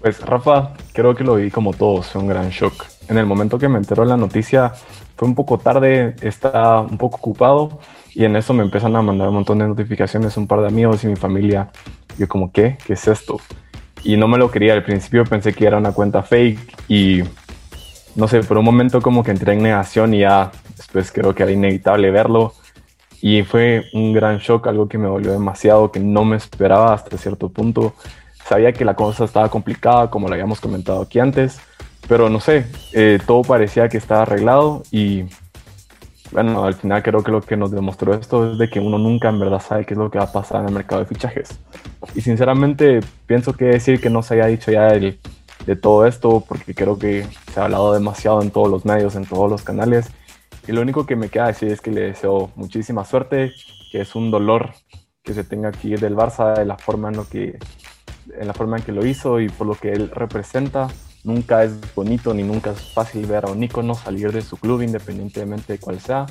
Pues 0.00 0.20
Rafa, 0.20 0.72
creo 0.92 1.14
que 1.14 1.22
lo 1.22 1.36
vi 1.36 1.52
como 1.52 1.72
todos, 1.72 2.08
fue 2.08 2.20
un 2.20 2.26
gran 2.26 2.50
shock. 2.50 2.84
En 3.08 3.16
el 3.16 3.24
momento 3.24 3.60
que 3.60 3.68
me 3.68 3.78
enteró 3.78 4.04
la 4.04 4.16
noticia 4.16 4.72
fue 5.14 5.28
un 5.28 5.36
poco 5.36 5.56
tarde, 5.56 6.16
estaba 6.20 6.80
un 6.80 6.98
poco 6.98 7.18
ocupado 7.18 7.78
y 8.12 8.24
en 8.24 8.34
eso 8.34 8.52
me 8.52 8.64
empiezan 8.64 8.96
a 8.96 9.02
mandar 9.02 9.28
un 9.28 9.34
montón 9.34 9.60
de 9.60 9.68
notificaciones 9.68 10.36
un 10.36 10.48
par 10.48 10.60
de 10.62 10.66
amigos 10.66 11.04
y 11.04 11.06
mi 11.06 11.16
familia. 11.16 11.70
Yo 12.18 12.26
como, 12.26 12.50
¿qué? 12.50 12.76
¿Qué 12.84 12.94
es 12.94 13.06
esto? 13.06 13.38
Y 14.02 14.16
no 14.16 14.26
me 14.26 14.36
lo 14.36 14.50
quería, 14.50 14.72
al 14.72 14.82
principio 14.82 15.22
pensé 15.22 15.52
que 15.52 15.64
era 15.64 15.78
una 15.78 15.92
cuenta 15.92 16.24
fake 16.24 16.74
y 16.88 17.22
no 18.16 18.26
sé, 18.26 18.40
por 18.42 18.58
un 18.58 18.64
momento 18.64 19.00
como 19.00 19.22
que 19.22 19.30
entré 19.30 19.52
en 19.52 19.62
negación 19.62 20.12
y 20.12 20.20
ya 20.20 20.50
después 20.76 21.12
creo 21.12 21.36
que 21.36 21.44
era 21.44 21.52
inevitable 21.52 22.10
verlo. 22.10 22.52
Y 23.22 23.42
fue 23.42 23.86
un 23.92 24.12
gran 24.12 24.38
shock, 24.38 24.66
algo 24.66 24.88
que 24.88 24.98
me 24.98 25.08
dolió 25.08 25.32
demasiado, 25.32 25.90
que 25.90 26.00
no 26.00 26.24
me 26.24 26.36
esperaba 26.36 26.92
hasta 26.92 27.16
cierto 27.16 27.48
punto. 27.48 27.94
Sabía 28.44 28.72
que 28.72 28.84
la 28.84 28.94
cosa 28.94 29.24
estaba 29.24 29.48
complicada, 29.48 30.10
como 30.10 30.28
lo 30.28 30.34
habíamos 30.34 30.60
comentado 30.60 31.02
aquí 31.02 31.18
antes, 31.18 31.58
pero 32.08 32.28
no 32.28 32.38
sé, 32.40 32.66
eh, 32.92 33.18
todo 33.26 33.42
parecía 33.42 33.88
que 33.88 33.96
estaba 33.96 34.22
arreglado 34.22 34.82
y 34.92 35.24
bueno, 36.32 36.64
al 36.64 36.74
final 36.74 37.02
creo 37.02 37.22
que 37.22 37.30
lo 37.30 37.40
que 37.40 37.56
nos 37.56 37.70
demostró 37.70 38.14
esto 38.14 38.52
es 38.52 38.58
de 38.58 38.68
que 38.68 38.80
uno 38.80 38.98
nunca 38.98 39.28
en 39.28 39.38
verdad 39.38 39.60
sabe 39.60 39.84
qué 39.84 39.94
es 39.94 39.98
lo 39.98 40.10
que 40.10 40.18
va 40.18 40.24
a 40.24 40.32
pasar 40.32 40.60
en 40.60 40.68
el 40.68 40.74
mercado 40.74 41.00
de 41.00 41.06
fichajes. 41.06 41.58
Y 42.14 42.20
sinceramente 42.20 43.00
pienso 43.26 43.52
que 43.52 43.66
decir 43.66 44.00
que 44.00 44.10
no 44.10 44.22
se 44.22 44.34
haya 44.34 44.46
dicho 44.46 44.70
ya 44.70 44.92
de 44.92 45.18
todo 45.80 46.06
esto, 46.06 46.44
porque 46.46 46.74
creo 46.74 46.98
que 46.98 47.26
se 47.52 47.60
ha 47.60 47.64
hablado 47.64 47.94
demasiado 47.94 48.42
en 48.42 48.50
todos 48.50 48.68
los 48.68 48.84
medios, 48.84 49.16
en 49.16 49.24
todos 49.24 49.50
los 49.50 49.62
canales. 49.62 50.10
Y 50.66 50.72
lo 50.72 50.80
único 50.80 51.06
que 51.06 51.16
me 51.16 51.28
queda 51.28 51.46
decir 51.46 51.68
es 51.70 51.80
que 51.80 51.90
le 51.92 52.00
deseo 52.00 52.50
muchísima 52.56 53.04
suerte, 53.04 53.52
que 53.92 54.00
es 54.00 54.14
un 54.16 54.30
dolor 54.30 54.72
que 55.22 55.34
se 55.34 55.44
tenga 55.44 55.72
ir 55.82 56.00
del 56.00 56.16
Barça 56.16 56.56
de 56.56 56.64
la 56.64 56.76
forma 56.76 57.08
en 57.08 57.16
lo 57.16 57.28
que 57.28 57.58
en 58.34 58.46
la 58.46 58.52
forma 58.52 58.76
en 58.76 58.82
que 58.82 58.92
lo 58.92 59.06
hizo 59.06 59.40
y 59.40 59.48
por 59.48 59.66
lo 59.66 59.74
que 59.74 59.92
él 59.92 60.10
representa. 60.10 60.88
Nunca 61.22 61.64
es 61.64 61.72
bonito 61.94 62.34
ni 62.34 62.42
nunca 62.42 62.70
es 62.70 62.92
fácil 62.92 63.26
ver 63.26 63.46
a 63.46 63.50
un 63.50 63.62
ícono 63.62 63.94
salir 63.94 64.32
de 64.32 64.42
su 64.42 64.56
club 64.56 64.82
independientemente 64.82 65.74
de 65.74 65.78
cuál 65.78 66.00
sea, 66.00 66.26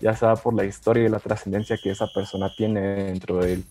ya 0.00 0.16
sea 0.16 0.34
por 0.36 0.54
la 0.54 0.64
historia 0.64 1.04
y 1.04 1.08
la 1.08 1.18
trascendencia 1.18 1.76
que 1.82 1.90
esa 1.90 2.06
persona 2.06 2.50
tiene 2.56 2.80
dentro 2.80 3.38
del, 3.38 3.64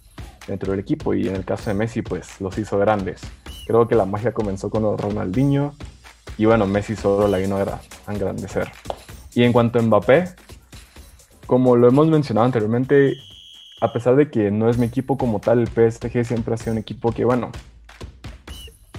dentro 0.47 0.71
del 0.71 0.79
equipo 0.79 1.13
y 1.13 1.27
en 1.27 1.35
el 1.35 1.45
caso 1.45 1.69
de 1.69 1.75
Messi 1.75 2.01
pues 2.01 2.39
los 2.39 2.57
hizo 2.57 2.77
grandes. 2.77 3.21
Creo 3.65 3.87
que 3.87 3.95
la 3.95 4.05
magia 4.05 4.31
comenzó 4.31 4.69
con 4.69 4.97
Ronaldinho 4.97 5.73
y 6.37 6.45
bueno, 6.45 6.67
Messi 6.67 6.95
solo 6.95 7.27
la 7.27 7.37
vino 7.37 7.57
a 7.57 8.11
engrandecer. 8.11 8.71
Y 9.33 9.43
en 9.43 9.53
cuanto 9.53 9.79
a 9.79 9.81
Mbappé, 9.81 10.25
como 11.45 11.75
lo 11.75 11.87
hemos 11.87 12.07
mencionado 12.07 12.45
anteriormente, 12.45 13.17
a 13.81 13.91
pesar 13.91 14.15
de 14.15 14.29
que 14.29 14.51
no 14.51 14.69
es 14.69 14.77
mi 14.77 14.85
equipo 14.85 15.17
como 15.17 15.39
tal, 15.39 15.59
el 15.59 15.67
PSG 15.67 16.25
siempre 16.25 16.53
ha 16.53 16.57
sido 16.57 16.73
un 16.73 16.79
equipo 16.79 17.11
que, 17.11 17.25
bueno, 17.25 17.51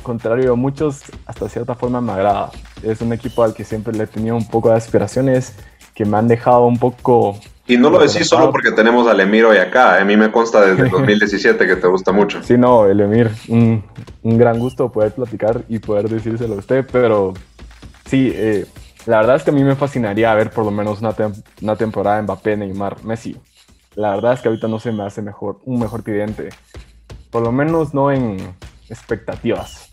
contrario 0.03 0.53
a 0.53 0.57
muchos, 0.57 1.03
hasta 1.27 1.49
cierta 1.49 1.75
forma 1.75 2.01
me 2.01 2.13
agrada. 2.13 2.51
Es 2.83 3.01
un 3.01 3.13
equipo 3.13 3.43
al 3.43 3.55
que 3.55 3.65
siempre 3.65 3.93
le 3.93 4.05
he 4.05 4.07
tenido 4.07 4.37
un 4.37 4.47
poco 4.47 4.71
de 4.71 4.77
aspiraciones 4.77 5.55
que 5.95 6.05
me 6.05 6.17
han 6.17 6.29
dejado 6.29 6.67
un 6.67 6.79
poco... 6.79 7.39
Y 7.67 7.77
no 7.77 7.91
lo 7.91 8.01
decís 8.01 8.27
solo 8.27 8.51
porque 8.51 8.73
tenemos 8.73 9.07
al 9.07 9.21
Emir 9.21 9.45
hoy 9.45 9.59
acá. 9.59 10.01
A 10.01 10.05
mí 10.05 10.17
me 10.17 10.33
consta 10.33 10.63
desde 10.63 10.85
el 10.85 10.91
2017 10.91 11.67
que 11.67 11.77
te 11.77 11.87
gusta 11.87 12.11
mucho. 12.11 12.43
Sí, 12.43 12.59
no, 12.59 12.87
el 12.87 13.01
Emir, 13.01 13.31
un, 13.49 13.85
un 14.23 14.39
gran 14.39 14.59
gusto 14.59 14.91
poder 14.91 15.13
platicar 15.13 15.63
y 15.69 15.79
poder 15.79 16.09
decírselo 16.09 16.55
a 16.55 16.59
usted, 16.59 16.87
pero 16.91 17.35
sí, 18.07 18.33
eh, 18.35 18.67
la 19.11 19.17
verdad 19.17 19.35
es 19.35 19.43
que 19.43 19.51
a 19.51 19.53
mí 19.53 19.65
me 19.65 19.75
fascinaría 19.75 20.33
ver 20.35 20.51
por 20.51 20.65
lo 20.65 20.71
menos 20.71 21.01
una, 21.01 21.13
una 21.61 21.75
temporada 21.75 22.21
en 22.21 22.27
Mbappé, 22.27 22.57
Neymar, 22.57 23.03
Messi. 23.03 23.37
La 23.97 24.11
verdad 24.15 24.35
es 24.35 24.41
que 24.41 24.47
ahorita 24.47 24.69
no 24.69 24.79
se 24.79 24.93
me 24.93 25.03
hace 25.03 25.21
mejor, 25.21 25.59
un 25.65 25.81
mejor 25.81 26.05
cliente. 26.05 26.51
Por 27.29 27.43
lo 27.43 27.51
menos 27.51 27.93
no 27.93 28.13
en 28.13 28.39
expectativas. 28.89 29.91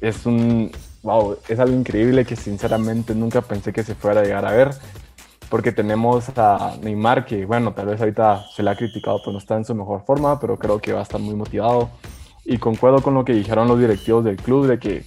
Es 0.00 0.24
un. 0.24 0.72
Wow, 1.02 1.36
es 1.48 1.58
algo 1.58 1.76
increíble 1.76 2.24
que 2.24 2.34
sinceramente 2.34 3.14
nunca 3.14 3.42
pensé 3.42 3.74
que 3.74 3.82
se 3.82 3.94
fuera 3.94 4.22
a 4.22 4.24
llegar 4.24 4.46
a 4.46 4.52
ver. 4.52 4.70
Porque 5.50 5.70
tenemos 5.70 6.30
a 6.38 6.76
Neymar, 6.80 7.26
que 7.26 7.44
bueno, 7.44 7.74
tal 7.74 7.88
vez 7.88 8.00
ahorita 8.00 8.46
se 8.56 8.62
le 8.62 8.70
ha 8.70 8.76
criticado, 8.76 9.18
pero 9.20 9.32
no 9.32 9.38
está 9.38 9.58
en 9.58 9.66
su 9.66 9.74
mejor 9.74 10.02
forma, 10.06 10.40
pero 10.40 10.58
creo 10.58 10.78
que 10.78 10.94
va 10.94 11.00
a 11.00 11.02
estar 11.02 11.20
muy 11.20 11.34
motivado. 11.34 11.90
Y 12.46 12.56
concuerdo 12.56 13.02
con 13.02 13.12
lo 13.12 13.22
que 13.22 13.34
dijeron 13.34 13.68
los 13.68 13.78
directivos 13.78 14.24
del 14.24 14.36
club 14.36 14.66
de 14.66 14.78
que 14.78 15.04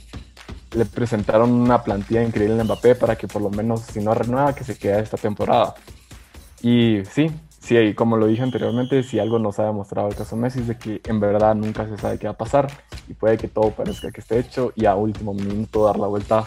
le 0.74 0.86
presentaron 0.86 1.51
una 1.51 1.84
plantilla 1.84 2.24
increíble 2.24 2.60
en 2.60 2.65
Mbappé 2.65 2.96
para 2.96 3.15
que 3.15 3.27
por 3.27 3.42
lo 3.42 3.50
menos, 3.50 3.82
si 3.82 4.00
no 4.00 4.13
renueva, 4.13 4.53
que 4.53 4.63
se 4.63 4.77
quede 4.77 5.01
esta 5.01 5.18
temporada. 5.18 5.75
Y 6.62 7.03
sí, 7.12 7.30
sí, 7.60 7.94
como 7.94 8.18
lo 8.18 8.27
dije 8.27 8.42
anteriormente, 8.42 9.03
si 9.03 9.20
algo 9.20 9.39
nos 9.39 9.60
ha 9.60 9.65
demostrado 9.65 10.10
el 10.10 10.15
caso 10.15 10.36
Messi 10.36 10.60
es 10.60 10.68
de 10.68 10.77
que 10.77 11.01
en 11.06 11.20
verdad 11.20 11.56
nunca 11.56 11.88
se 11.88 11.98
sabe 11.98 12.18
qué 12.18 12.27
va 12.27 12.34
a 12.34 12.38
pasar 12.38 12.68
y 13.08 13.13
puede 13.13 13.38
que 13.38 13.48
todo 13.48 13.72
parezca 13.72 14.12
que 14.12 14.22
esté 14.22 14.39
hecho 14.39 14.72
y 14.75 14.86
a 14.86 14.96
último 14.96 15.34
minuto 15.34 15.86
dar 15.86 16.00
la 16.00 16.08
vuelta 16.08 16.46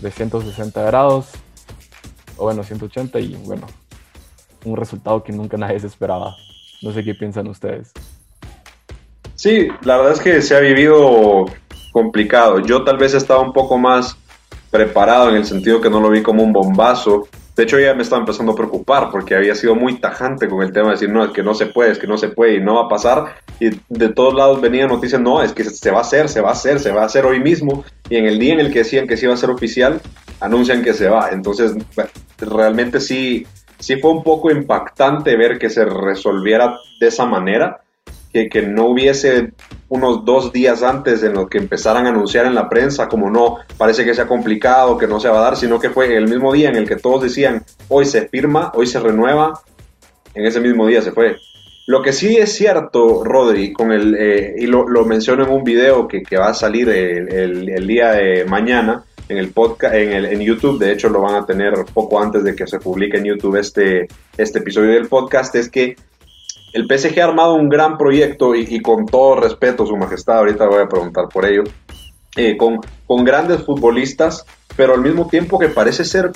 de 0.00 0.10
160 0.10 0.82
grados 0.82 1.30
o 2.36 2.44
bueno, 2.44 2.62
180 2.62 3.20
y 3.20 3.34
bueno, 3.44 3.66
un 4.64 4.76
resultado 4.76 5.22
que 5.22 5.32
nunca 5.32 5.56
nadie 5.56 5.80
se 5.80 5.86
esperaba. 5.86 6.36
No 6.82 6.92
sé 6.92 7.04
qué 7.04 7.14
piensan 7.14 7.46
ustedes. 7.48 7.92
Sí, 9.34 9.68
la 9.82 9.96
verdad 9.96 10.12
es 10.12 10.20
que 10.20 10.42
se 10.42 10.54
ha 10.54 10.60
vivido 10.60 11.46
complicado. 11.92 12.58
Yo 12.60 12.82
tal 12.82 12.96
vez 12.96 13.14
estaba 13.14 13.40
un 13.40 13.52
poco 13.52 13.78
más 13.78 14.16
preparado 14.70 15.28
en 15.28 15.36
el 15.36 15.44
sentido 15.44 15.80
que 15.80 15.90
no 15.90 16.00
lo 16.00 16.10
vi 16.10 16.22
como 16.22 16.42
un 16.42 16.52
bombazo. 16.52 17.28
De 17.54 17.64
hecho, 17.64 17.78
ya 17.78 17.92
me 17.94 18.02
estaba 18.02 18.20
empezando 18.20 18.52
a 18.52 18.56
preocupar 18.56 19.10
porque 19.10 19.36
había 19.36 19.54
sido 19.54 19.74
muy 19.74 20.00
tajante 20.00 20.48
con 20.48 20.62
el 20.62 20.72
tema 20.72 20.86
de 20.86 20.92
decir, 20.92 21.10
no, 21.10 21.22
es 21.22 21.30
que 21.30 21.42
no 21.42 21.52
se 21.52 21.66
puede, 21.66 21.92
es 21.92 21.98
que 21.98 22.06
no 22.06 22.16
se 22.16 22.28
puede 22.28 22.54
y 22.56 22.60
no 22.60 22.76
va 22.76 22.86
a 22.86 22.88
pasar. 22.88 23.36
Y 23.60 23.78
de 23.90 24.08
todos 24.08 24.34
lados 24.34 24.62
venían 24.62 24.88
noticias, 24.88 25.20
no, 25.20 25.42
es 25.42 25.52
que 25.52 25.64
se 25.64 25.90
va 25.90 25.98
a 25.98 26.00
hacer, 26.00 26.30
se 26.30 26.40
va 26.40 26.48
a 26.48 26.52
hacer, 26.52 26.80
se 26.80 26.90
va 26.90 27.02
a 27.02 27.06
hacer 27.06 27.26
hoy 27.26 27.40
mismo. 27.40 27.84
Y 28.08 28.16
en 28.16 28.24
el 28.24 28.38
día 28.38 28.54
en 28.54 28.60
el 28.60 28.72
que 28.72 28.80
decían 28.80 29.06
que 29.06 29.18
se 29.18 29.26
iba 29.26 29.34
a 29.34 29.36
ser 29.36 29.50
oficial, 29.50 30.00
anuncian 30.40 30.82
que 30.82 30.94
se 30.94 31.10
va. 31.10 31.28
Entonces, 31.30 31.74
realmente 32.38 32.98
sí, 32.98 33.46
sí 33.78 33.96
fue 33.96 34.12
un 34.12 34.22
poco 34.22 34.50
impactante 34.50 35.36
ver 35.36 35.58
que 35.58 35.68
se 35.68 35.84
resolviera 35.84 36.78
de 36.98 37.08
esa 37.08 37.26
manera, 37.26 37.82
que, 38.32 38.48
que 38.48 38.62
no 38.62 38.86
hubiese 38.86 39.52
unos 39.92 40.24
dos 40.24 40.54
días 40.54 40.82
antes 40.82 41.22
en 41.22 41.34
lo 41.34 41.48
que 41.48 41.58
empezaran 41.58 42.06
a 42.06 42.08
anunciar 42.08 42.46
en 42.46 42.54
la 42.54 42.66
prensa, 42.66 43.08
como 43.08 43.28
no, 43.28 43.58
parece 43.76 44.06
que 44.06 44.14
sea 44.14 44.26
complicado, 44.26 44.96
que 44.96 45.06
no 45.06 45.20
se 45.20 45.28
va 45.28 45.38
a 45.38 45.42
dar, 45.42 45.56
sino 45.58 45.78
que 45.78 45.90
fue 45.90 46.16
el 46.16 46.28
mismo 46.28 46.50
día 46.54 46.70
en 46.70 46.76
el 46.76 46.88
que 46.88 46.96
todos 46.96 47.24
decían, 47.24 47.62
hoy 47.88 48.06
se 48.06 48.26
firma, 48.26 48.72
hoy 48.74 48.86
se 48.86 49.00
renueva, 49.00 49.60
en 50.34 50.46
ese 50.46 50.60
mismo 50.60 50.86
día 50.86 51.02
se 51.02 51.12
fue. 51.12 51.36
Lo 51.86 52.00
que 52.00 52.14
sí 52.14 52.38
es 52.38 52.54
cierto, 52.54 53.22
Rodri, 53.22 53.74
con 53.74 53.92
el, 53.92 54.16
eh, 54.18 54.54
y 54.56 54.66
lo, 54.66 54.88
lo, 54.88 55.04
menciono 55.04 55.44
en 55.44 55.50
un 55.50 55.62
video 55.62 56.08
que, 56.08 56.22
que 56.22 56.38
va 56.38 56.48
a 56.48 56.54
salir 56.54 56.88
el, 56.88 57.30
el, 57.30 57.68
el, 57.68 57.86
día 57.86 58.12
de 58.12 58.46
mañana 58.46 59.04
en 59.28 59.36
el 59.36 59.50
podcast, 59.50 59.94
en, 59.94 60.12
el, 60.12 60.24
en 60.24 60.40
YouTube, 60.40 60.78
de 60.78 60.90
hecho 60.90 61.10
lo 61.10 61.20
van 61.20 61.34
a 61.34 61.44
tener 61.44 61.74
poco 61.92 62.18
antes 62.18 62.44
de 62.44 62.56
que 62.56 62.66
se 62.66 62.78
publique 62.78 63.18
en 63.18 63.24
YouTube 63.24 63.56
este, 63.56 64.08
este 64.38 64.60
episodio 64.60 64.92
del 64.92 65.08
podcast, 65.08 65.54
es 65.54 65.68
que 65.68 65.96
el 66.72 66.86
PSG 66.86 67.20
ha 67.20 67.24
armado 67.24 67.54
un 67.54 67.68
gran 67.68 67.98
proyecto 67.98 68.54
y, 68.54 68.80
con 68.80 69.06
todo 69.06 69.40
respeto, 69.40 69.86
Su 69.86 69.96
Majestad, 69.96 70.38
ahorita 70.38 70.66
voy 70.66 70.82
a 70.82 70.88
preguntar 70.88 71.28
por 71.28 71.44
ello, 71.44 71.64
eh, 72.36 72.56
con, 72.56 72.80
con, 73.06 73.24
grandes 73.24 73.62
futbolistas, 73.62 74.44
pero 74.76 74.94
al 74.94 75.02
mismo 75.02 75.28
tiempo 75.28 75.58
que 75.58 75.68
parece 75.68 76.04
ser 76.04 76.32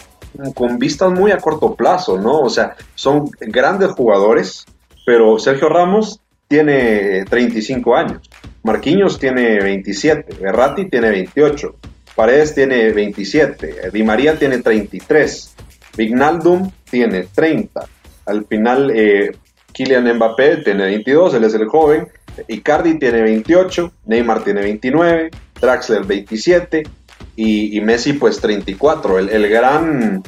con 0.55 0.78
vistas 0.78 1.11
muy 1.11 1.31
a 1.31 1.38
corto 1.38 1.75
plazo, 1.75 2.19
¿no? 2.19 2.40
O 2.40 2.50
sea, 2.50 2.76
son 2.95 3.31
grandes 3.40 3.93
jugadores, 3.93 4.66
pero 5.07 5.38
Sergio 5.38 5.69
Ramos 5.69 6.21
tiene 6.49 7.25
35 7.25 7.97
años, 7.97 8.31
Marquinhos 8.62 9.19
tiene 9.19 9.59
27, 9.61 10.37
Berratti 10.40 10.90
tiene 10.90 11.11
28, 11.11 11.75
Paredes 12.14 12.55
tiene 12.55 12.93
27, 12.93 13.90
Di 13.93 14.02
María 14.02 14.38
tiene 14.38 14.59
33, 14.59 15.55
Vignaldum 15.97 16.71
tiene 16.90 17.26
30. 17.35 17.87
Al 18.26 18.45
final, 18.47 18.90
eh, 18.90 19.33
Kylian 19.76 20.16
Mbappé 20.16 20.59
tiene 20.59 20.85
22, 20.85 21.35
él 21.35 21.45
es 21.45 21.54
el 21.54 21.66
joven. 21.66 22.09
Icardi 22.49 22.99
tiene 22.99 23.21
28, 23.21 23.92
Neymar 24.06 24.42
tiene 24.42 24.62
29, 24.62 25.30
Draxler 25.61 26.04
27 26.04 26.83
y, 27.37 27.78
Messi 27.83 28.14
pues 28.14 28.40
34. 28.40 29.18
El, 29.18 29.28
el, 29.28 29.49
gran 29.50 30.23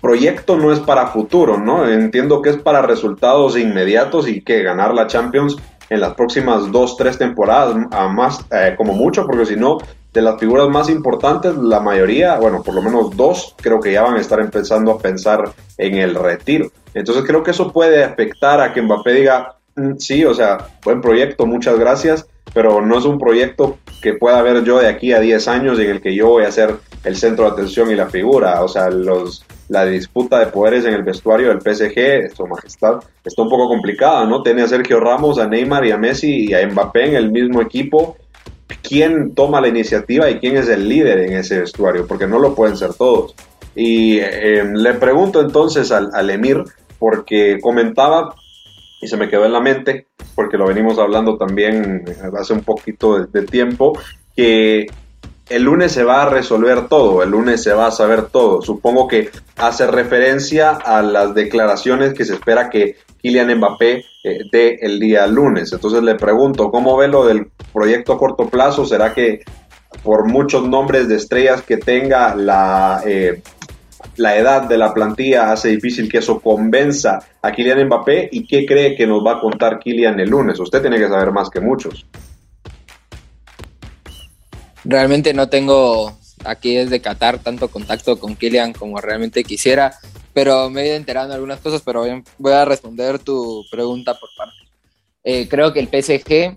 proyecto 0.00 0.56
no 0.56 0.72
es 0.72 0.80
para 0.80 1.08
futuro, 1.08 1.58
¿no? 1.58 1.86
Entiendo 1.86 2.40
que 2.40 2.48
es 2.48 2.56
para 2.56 2.80
resultados 2.80 3.58
inmediatos 3.58 4.28
y 4.28 4.40
que 4.40 4.62
ganar 4.62 4.94
la 4.94 5.06
Champions 5.06 5.58
en 5.90 6.00
las 6.00 6.14
próximas 6.14 6.72
dos, 6.72 6.96
tres 6.96 7.18
temporadas, 7.18 7.76
a 7.90 8.08
más, 8.08 8.46
eh, 8.50 8.74
como 8.78 8.94
mucho, 8.94 9.26
porque 9.26 9.44
si 9.44 9.56
no, 9.56 9.76
de 10.12 10.22
las 10.22 10.38
figuras 10.40 10.68
más 10.68 10.88
importantes, 10.88 11.56
la 11.56 11.80
mayoría, 11.80 12.36
bueno, 12.38 12.62
por 12.62 12.74
lo 12.74 12.82
menos 12.82 13.16
dos, 13.16 13.54
creo 13.60 13.80
que 13.80 13.92
ya 13.92 14.02
van 14.02 14.16
a 14.16 14.20
estar 14.20 14.40
empezando 14.40 14.92
a 14.92 14.98
pensar 14.98 15.52
en 15.78 15.94
el 15.96 16.14
retiro. 16.14 16.70
Entonces 16.94 17.24
creo 17.26 17.42
que 17.42 17.52
eso 17.52 17.72
puede 17.72 18.02
afectar 18.02 18.60
a 18.60 18.72
que 18.72 18.82
Mbappé 18.82 19.12
diga, 19.12 19.56
mm, 19.76 19.96
sí, 19.98 20.24
o 20.24 20.34
sea, 20.34 20.58
buen 20.84 21.00
proyecto, 21.00 21.46
muchas 21.46 21.78
gracias, 21.78 22.26
pero 22.52 22.84
no 22.84 22.98
es 22.98 23.04
un 23.04 23.18
proyecto 23.18 23.78
que 24.02 24.14
pueda 24.14 24.42
ver 24.42 24.64
yo 24.64 24.78
de 24.78 24.88
aquí 24.88 25.12
a 25.12 25.20
10 25.20 25.46
años 25.48 25.78
en 25.78 25.90
el 25.90 26.00
que 26.00 26.14
yo 26.14 26.28
voy 26.28 26.44
a 26.44 26.50
ser 26.50 26.76
el 27.04 27.16
centro 27.16 27.44
de 27.44 27.52
atención 27.52 27.90
y 27.90 27.94
la 27.94 28.08
figura. 28.08 28.62
O 28.62 28.68
sea, 28.68 28.90
los, 28.90 29.44
la 29.68 29.84
disputa 29.84 30.38
de 30.38 30.46
poderes 30.46 30.84
en 30.84 30.94
el 30.94 31.02
vestuario 31.02 31.48
del 31.48 31.60
PSG, 31.60 32.34
su 32.34 32.46
majestad, 32.46 33.00
está 33.24 33.42
un 33.42 33.48
poco 33.48 33.68
complicada, 33.68 34.24
¿no? 34.26 34.42
Tiene 34.42 34.62
a 34.62 34.68
Sergio 34.68 35.00
Ramos, 35.00 35.38
a 35.38 35.46
Neymar 35.46 35.86
y 35.86 35.92
a 35.92 35.98
Messi 35.98 36.46
y 36.48 36.54
a 36.54 36.66
Mbappé 36.66 37.08
en 37.08 37.16
el 37.16 37.30
mismo 37.30 37.60
equipo. 37.60 38.16
¿Quién 38.82 39.34
toma 39.34 39.60
la 39.60 39.68
iniciativa 39.68 40.30
y 40.30 40.38
quién 40.38 40.56
es 40.56 40.68
el 40.68 40.88
líder 40.88 41.20
en 41.20 41.34
ese 41.34 41.60
vestuario? 41.60 42.06
Porque 42.06 42.26
no 42.26 42.38
lo 42.38 42.54
pueden 42.54 42.76
ser 42.76 42.94
todos. 42.94 43.34
Y 43.74 44.18
eh, 44.18 44.64
le 44.74 44.94
pregunto 44.94 45.40
entonces 45.40 45.92
al, 45.92 46.30
Emir, 46.30 46.64
porque 46.98 47.58
comentaba 47.60 48.34
y 49.00 49.08
se 49.08 49.16
me 49.16 49.28
quedó 49.28 49.46
en 49.46 49.52
la 49.52 49.60
mente, 49.60 50.08
porque 50.34 50.58
lo 50.58 50.66
venimos 50.66 50.98
hablando 50.98 51.36
también 51.36 52.04
hace 52.38 52.52
un 52.52 52.62
poquito 52.62 53.24
de, 53.24 53.42
tiempo, 53.46 53.98
que 54.36 54.86
el 55.50 55.64
lunes 55.64 55.90
se 55.90 56.04
va 56.04 56.22
a 56.22 56.28
resolver 56.28 56.86
todo, 56.86 57.24
el 57.24 57.30
lunes 57.30 57.62
se 57.62 57.72
va 57.72 57.88
a 57.88 57.90
saber 57.90 58.26
todo. 58.28 58.62
Supongo 58.62 59.08
que 59.08 59.30
hace 59.56 59.86
referencia 59.88 60.70
a 60.70 61.02
las 61.02 61.34
declaraciones 61.34 62.14
que 62.14 62.24
se 62.24 62.34
espera 62.34 62.70
que 62.70 62.96
Kylian 63.20 63.56
Mbappé 63.56 64.04
eh, 64.22 64.38
dé 64.50 64.78
el 64.80 65.00
día 65.00 65.26
lunes. 65.26 65.72
Entonces 65.72 66.02
le 66.04 66.14
pregunto, 66.14 66.70
¿cómo 66.70 66.96
ve 66.96 67.08
lo 67.08 67.26
del 67.26 67.48
proyecto 67.72 68.12
a 68.12 68.18
corto 68.18 68.48
plazo? 68.48 68.86
¿Será 68.86 69.12
que 69.12 69.40
por 70.04 70.28
muchos 70.28 70.68
nombres 70.68 71.08
de 71.08 71.16
estrellas 71.16 71.62
que 71.62 71.76
tenga 71.76 72.34
la... 72.34 73.02
Eh, 73.04 73.42
la 74.16 74.36
edad 74.36 74.62
de 74.62 74.78
la 74.78 74.92
plantilla 74.92 75.52
hace 75.52 75.68
difícil 75.68 76.10
que 76.10 76.18
eso 76.18 76.40
convenza 76.40 77.20
a 77.42 77.52
Kylian 77.52 77.86
Mbappé 77.86 78.30
y 78.32 78.46
qué 78.46 78.64
cree 78.66 78.96
que 78.96 79.06
nos 79.06 79.24
va 79.24 79.32
a 79.32 79.40
contar 79.40 79.78
Kylian 79.78 80.18
el 80.20 80.30
lunes. 80.30 80.58
Usted 80.58 80.80
tiene 80.80 80.98
que 80.98 81.08
saber 81.08 81.30
más 81.32 81.50
que 81.50 81.60
muchos. 81.60 82.06
Realmente 84.84 85.34
no 85.34 85.48
tengo 85.48 86.18
aquí 86.44 86.76
desde 86.76 87.00
Qatar 87.00 87.38
tanto 87.38 87.68
contacto 87.68 88.18
con 88.18 88.36
Kylian 88.36 88.72
como 88.72 89.00
realmente 89.00 89.44
quisiera, 89.44 89.98
pero 90.32 90.70
me 90.70 90.82
he 90.82 90.86
ido 90.88 90.96
enterando 90.96 91.34
algunas 91.34 91.60
cosas, 91.60 91.82
pero 91.82 92.04
voy 92.38 92.52
a 92.52 92.64
responder 92.64 93.18
tu 93.18 93.64
pregunta 93.70 94.14
por 94.18 94.30
parte. 94.36 94.56
Eh, 95.22 95.48
creo 95.48 95.72
que 95.72 95.80
el 95.80 95.88
PSG 95.88 96.56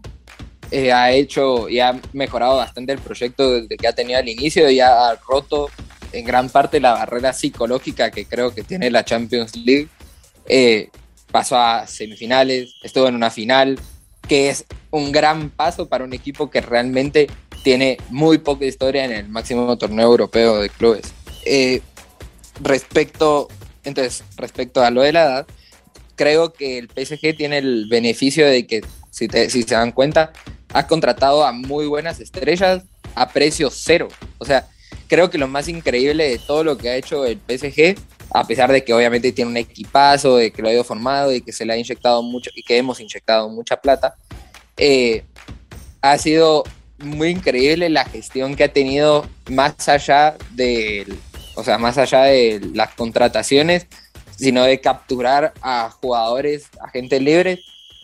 eh, 0.72 0.92
ha 0.92 1.12
hecho 1.12 1.68
y 1.68 1.80
ha 1.80 2.00
mejorado 2.14 2.58
bastante 2.58 2.94
el 2.94 3.00
proyecto 3.00 3.62
desde 3.62 3.78
que 3.78 3.88
ha 3.88 3.94
tenido 3.94 4.20
al 4.20 4.30
inicio 4.30 4.70
y 4.70 4.80
ha 4.80 5.14
roto 5.28 5.70
en 6.14 6.24
gran 6.26 6.50
parte 6.50 6.80
la 6.80 6.94
barrera 6.94 7.34
psicológica 7.34 8.12
que 8.12 8.26
creo 8.26 8.54
que 8.54 8.64
tiene 8.64 8.90
la 8.90 9.04
Champions 9.04 9.56
League. 9.56 9.90
Eh, 10.48 10.90
pasó 11.32 11.58
a 11.58 11.88
semifinales, 11.88 12.76
estuvo 12.84 13.08
en 13.08 13.16
una 13.16 13.32
final, 13.32 13.80
que 14.28 14.50
es 14.50 14.66
un 14.92 15.12
gran 15.12 15.50
paso 15.50 15.90
para 15.90 16.04
un 16.04 16.14
equipo 16.14 16.50
que 16.50 16.62
realmente 16.62 17.28
tiene 17.64 17.98
muy 18.10 18.38
poca 18.38 18.66
historia 18.66 19.06
en 19.06 19.12
el 19.12 19.30
máximo 19.30 19.78
torneo 19.78 20.08
europeo 20.08 20.60
de 20.60 20.70
clubes. 20.70 21.14
Eh, 21.46 21.82
respecto, 22.62 23.48
entonces, 23.84 24.24
respecto 24.38 24.84
a 24.84 24.92
lo 24.92 25.02
de 25.02 25.14
la 25.14 25.24
edad, 25.24 25.48
creo 26.16 26.54
que 26.54 26.78
el 26.78 26.90
PSG 26.90 27.36
tiene 27.36 27.58
el 27.58 27.88
beneficio 27.90 28.46
de 28.46 28.68
que, 28.68 28.82
si, 29.10 29.28
te, 29.28 29.50
si 29.50 29.64
se 29.64 29.76
dan 29.76 29.92
cuenta, 29.92 30.34
ha 30.74 30.88
contratado 30.88 31.46
a 31.46 31.52
muy 31.52 31.88
buenas 31.88 32.20
estrellas 32.20 32.84
a 33.16 33.30
precio 33.30 33.70
cero. 33.72 34.10
O 34.38 34.46
sea, 34.46 34.68
creo 35.08 35.30
que 35.30 35.38
lo 35.38 35.48
más 35.48 35.68
increíble 35.68 36.30
de 36.30 36.40
todo 36.40 36.64
lo 36.64 36.78
que 36.78 36.90
ha 36.90 36.96
hecho 36.96 37.26
el 37.26 37.40
PSG, 37.48 37.96
a 38.32 38.46
pesar 38.46 38.72
de 38.72 38.84
que 38.84 38.94
obviamente 38.94 39.32
tiene 39.32 39.52
un 39.52 39.58
equipazo, 39.58 40.38
de 40.38 40.52
que 40.52 40.62
lo 40.62 40.68
ha 40.68 40.74
ido 40.74 40.84
formado 40.84 41.32
y 41.32 41.42
que 41.42 41.52
se 41.54 41.66
le 41.66 41.74
ha 41.74 41.78
inyectado 41.78 42.22
mucho 42.24 42.50
y 42.56 42.64
que 42.64 42.78
hemos 42.78 43.00
inyectado 43.00 43.48
mucha 43.50 43.80
plata, 43.80 44.16
eh, 44.76 45.24
ha 46.02 46.18
sido 46.18 46.64
muy 47.04 47.30
increíble 47.30 47.90
la 47.90 48.06
gestión 48.06 48.56
que 48.56 48.66
ha 48.66 48.74
tenido 48.74 49.28
más 49.50 49.88
allá 49.90 50.36
de, 50.52 51.06
o 51.56 51.64
sea, 51.64 51.78
más 51.78 51.98
allá 51.98 52.24
de 52.24 52.62
las 52.74 52.94
contrataciones, 52.96 53.88
sino 54.36 54.64
de 54.64 54.82
capturar 54.82 55.54
a 55.62 55.90
jugadores, 55.90 56.66
a 56.82 56.90
gente 56.90 57.20
libre, 57.20 57.60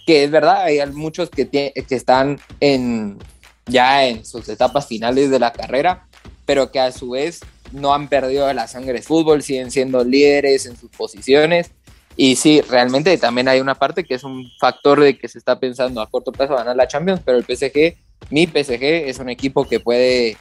que 0.05 0.23
es 0.23 0.31
verdad, 0.31 0.63
hay 0.63 0.79
muchos 0.91 1.29
que, 1.29 1.49
que 1.49 1.73
están 1.95 2.39
en, 2.59 3.17
ya 3.65 4.05
en 4.05 4.25
sus 4.25 4.47
etapas 4.49 4.87
finales 4.87 5.29
de 5.29 5.39
la 5.39 5.53
carrera, 5.53 6.07
pero 6.45 6.71
que 6.71 6.79
a 6.79 6.91
su 6.91 7.11
vez 7.11 7.41
no 7.71 7.93
han 7.93 8.07
perdido 8.07 8.51
la 8.53 8.67
sangre 8.67 8.93
de 8.93 9.01
fútbol, 9.01 9.43
siguen 9.43 9.71
siendo 9.71 10.03
líderes 10.03 10.65
en 10.65 10.75
sus 10.77 10.89
posiciones. 10.89 11.71
Y 12.21 12.35
sí, 12.35 12.59
realmente 12.59 13.17
también 13.17 13.47
hay 13.47 13.61
una 13.61 13.75
parte 13.75 14.03
que 14.03 14.15
es 14.15 14.25
un 14.25 14.51
factor 14.59 14.99
de 14.99 15.17
que 15.17 15.29
se 15.29 15.37
está 15.37 15.57
pensando 15.57 16.01
a 16.01 16.09
corto 16.09 16.33
plazo 16.33 16.53
ganar 16.53 16.75
la 16.75 16.85
Champions, 16.85 17.21
pero 17.23 17.37
el 17.37 17.45
PSG, 17.45 17.95
mi 18.29 18.45
PSG, 18.45 18.83
es 19.07 19.19
un 19.19 19.29
equipo 19.29 19.63
que 19.63 19.79
puede 19.79 20.35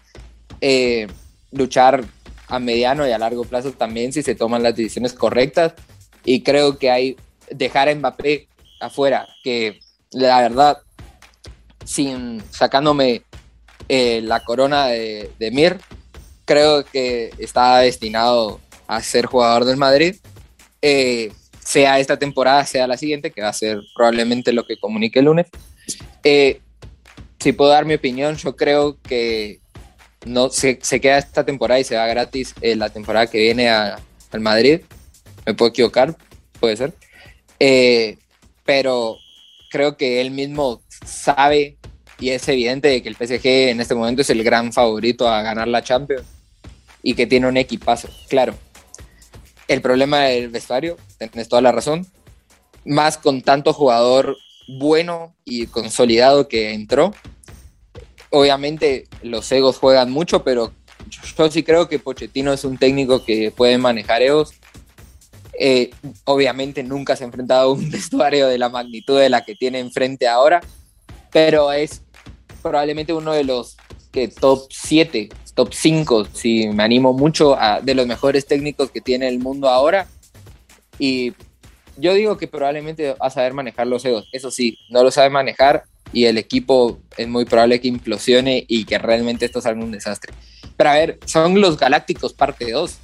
eh, 0.61 1.06
luchar 1.52 2.04
a 2.49 2.58
mediano 2.58 3.06
y 3.06 3.12
a 3.12 3.18
largo 3.18 3.44
plazo 3.44 3.70
también 3.70 4.12
si 4.12 4.25
se 4.25 4.35
toman 4.35 4.64
las 4.64 4.75
decisiones 4.75 5.12
correctas. 5.12 5.75
Y 6.25 6.42
creo 6.42 6.78
que 6.78 6.90
hay 6.90 7.16
dejar 7.49 7.88
a 7.88 7.94
Mbappé 7.94 8.49
afuera, 8.80 9.28
que 9.44 9.78
la 10.11 10.42
verdad, 10.42 10.78
sin 11.85 12.42
sacándome 12.50 13.23
eh, 13.88 14.20
la 14.25 14.42
corona 14.42 14.88
de, 14.88 15.30
de 15.38 15.50
Mir, 15.52 15.78
creo 16.44 16.85
que 16.85 17.30
está 17.38 17.78
destinado 17.78 18.58
a 18.88 19.00
ser 19.00 19.26
jugador 19.26 19.64
del 19.64 19.76
Madrid. 19.76 20.16
Eh, 20.82 21.30
sea 21.69 21.99
esta 21.99 22.19
temporada, 22.19 22.65
sea 22.65 22.87
la 22.87 22.97
siguiente, 22.97 23.31
que 23.31 23.43
va 23.43 23.51
a 23.51 23.53
ser 23.53 23.79
probablemente 23.95 24.55
lo 24.55 24.67
que 24.67 24.79
comunique 24.79 25.19
el 25.19 25.27
lunes. 25.27 25.49
Eh, 26.25 26.63
si 27.39 27.53
puedo 27.53 27.71
dar 27.71 27.85
mi 27.85 27.93
opinión, 27.93 28.37
yo 28.37 28.57
creo 28.57 28.97
que 29.03 29.61
no 30.25 30.49
se, 30.49 30.79
se 30.81 30.99
queda 30.99 31.19
esta 31.19 31.45
temporada 31.45 31.79
y 31.79 31.85
se 31.85 31.95
va 31.95 32.07
gratis 32.07 32.55
eh, 32.63 32.75
la 32.75 32.89
temporada 32.89 33.27
que 33.27 33.37
viene 33.37 33.69
a, 33.69 34.01
al 34.31 34.41
Madrid. 34.41 34.81
Me 35.45 35.53
puedo 35.53 35.69
equivocar, 35.69 36.17
puede 36.59 36.79
ser. 36.79 36.95
Eh, 37.61 38.17
pero 38.65 39.19
creo 39.71 39.99
que 39.99 40.23
él 40.23 40.31
mismo 40.31 40.81
sabe 41.05 41.77
y 42.19 42.31
es 42.31 42.49
evidente 42.49 42.89
de 42.89 43.03
que 43.03 43.11
el 43.11 43.17
PSG 43.17 43.47
en 43.69 43.83
este 43.83 43.95
momento 43.95 44.23
es 44.23 44.31
el 44.31 44.43
gran 44.43 44.73
favorito 44.73 45.29
a 45.29 45.43
ganar 45.43 45.69
la 45.69 45.83
Champions 45.83 46.25
y 47.03 47.13
que 47.13 47.27
tiene 47.27 47.47
un 47.47 47.59
equipazo, 47.59 48.09
claro 48.27 48.55
el 49.69 49.83
problema 49.83 50.25
del 50.25 50.49
vestuario, 50.49 50.97
tienes 51.19 51.49
toda 51.49 51.63
la 51.63 51.73
razón. 51.73 52.07
Más 52.85 53.19
con 53.19 53.43
tanto 53.43 53.73
jugador 53.73 54.37
bueno 54.67 55.35
y 55.45 55.67
consolidado 55.67 56.49
que 56.49 56.73
entró. 56.73 57.13
Obviamente 58.31 59.07
los 59.23 59.51
egos 59.53 59.79
juegan 59.79 60.11
mucho, 60.11 60.43
pero 60.43 60.73
yo 61.37 61.51
sí 61.51 61.63
creo 61.63 61.89
que 61.89 61.99
Pochettino 61.99 62.53
es 62.53 62.65
un 62.65 62.79
técnico 62.79 63.25
que 63.25 63.51
puede 63.51 63.79
manejar 63.79 64.23
egos. 64.23 64.53
Eh, 65.61 65.91
obviamente 66.25 66.83
nunca 66.83 67.17
se 67.17 67.25
ha 67.25 67.27
enfrentado 67.27 67.71
a 67.71 67.73
un 67.73 67.91
vestuario 67.91 68.49
de 68.49 68.59
la 68.59 68.69
magnitud 68.69 69.19
de 69.19 69.29
la 69.29 69.45
que 69.45 69.55
tiene 69.55 69.81
enfrente 69.81 70.29
ahora, 70.29 70.61
pero 71.31 71.73
es 71.73 72.03
probablemente 72.63 73.13
uno 73.13 73.33
de 73.33 73.45
los 73.45 73.77
que 74.13 74.29
top 74.29 74.67
7 74.71 75.29
top 75.59 75.75
5, 75.75 76.29
si 76.33 76.69
me 76.69 76.85
animo 76.85 77.12
mucho, 77.12 77.59
de 77.83 77.97
los 77.97 78.07
mejores 78.07 78.47
técnicos 78.47 78.93
que 78.93 79.00
tiene 79.00 79.27
el 79.27 79.41
mundo 79.41 79.69
ahora. 79.69 80.07
Y 81.00 81.33
yo 81.97 82.15
digo 82.15 82.38
que 82.38 82.47
probablemente 82.47 83.15
va 83.15 83.27
a 83.27 83.31
saber 83.31 83.55
manejar 83.55 83.88
los 83.88 84.05
egos. 84.05 84.29
Eso 84.31 84.53
sí, 84.53 84.79
no 84.88 85.03
lo 85.03 85.11
sabe 85.11 85.31
manejar 85.31 85.83
y 86.12 86.27
el 86.27 86.38
equipo 86.38 87.00
es 87.17 87.27
muy 87.27 87.45
probable 87.45 87.81
que 87.81 87.88
implosione 87.88 88.67
y 88.69 88.85
que 88.85 88.99
realmente 88.99 89.47
esto 89.47 89.61
salga 89.61 89.83
un 89.83 89.91
desastre. 89.91 90.33
Pero 90.77 90.91
a 90.91 90.95
ver, 90.95 91.19
son 91.25 91.61
los 91.61 91.77
Galácticos 91.77 92.35
parte 92.35 92.71
2. 92.71 92.97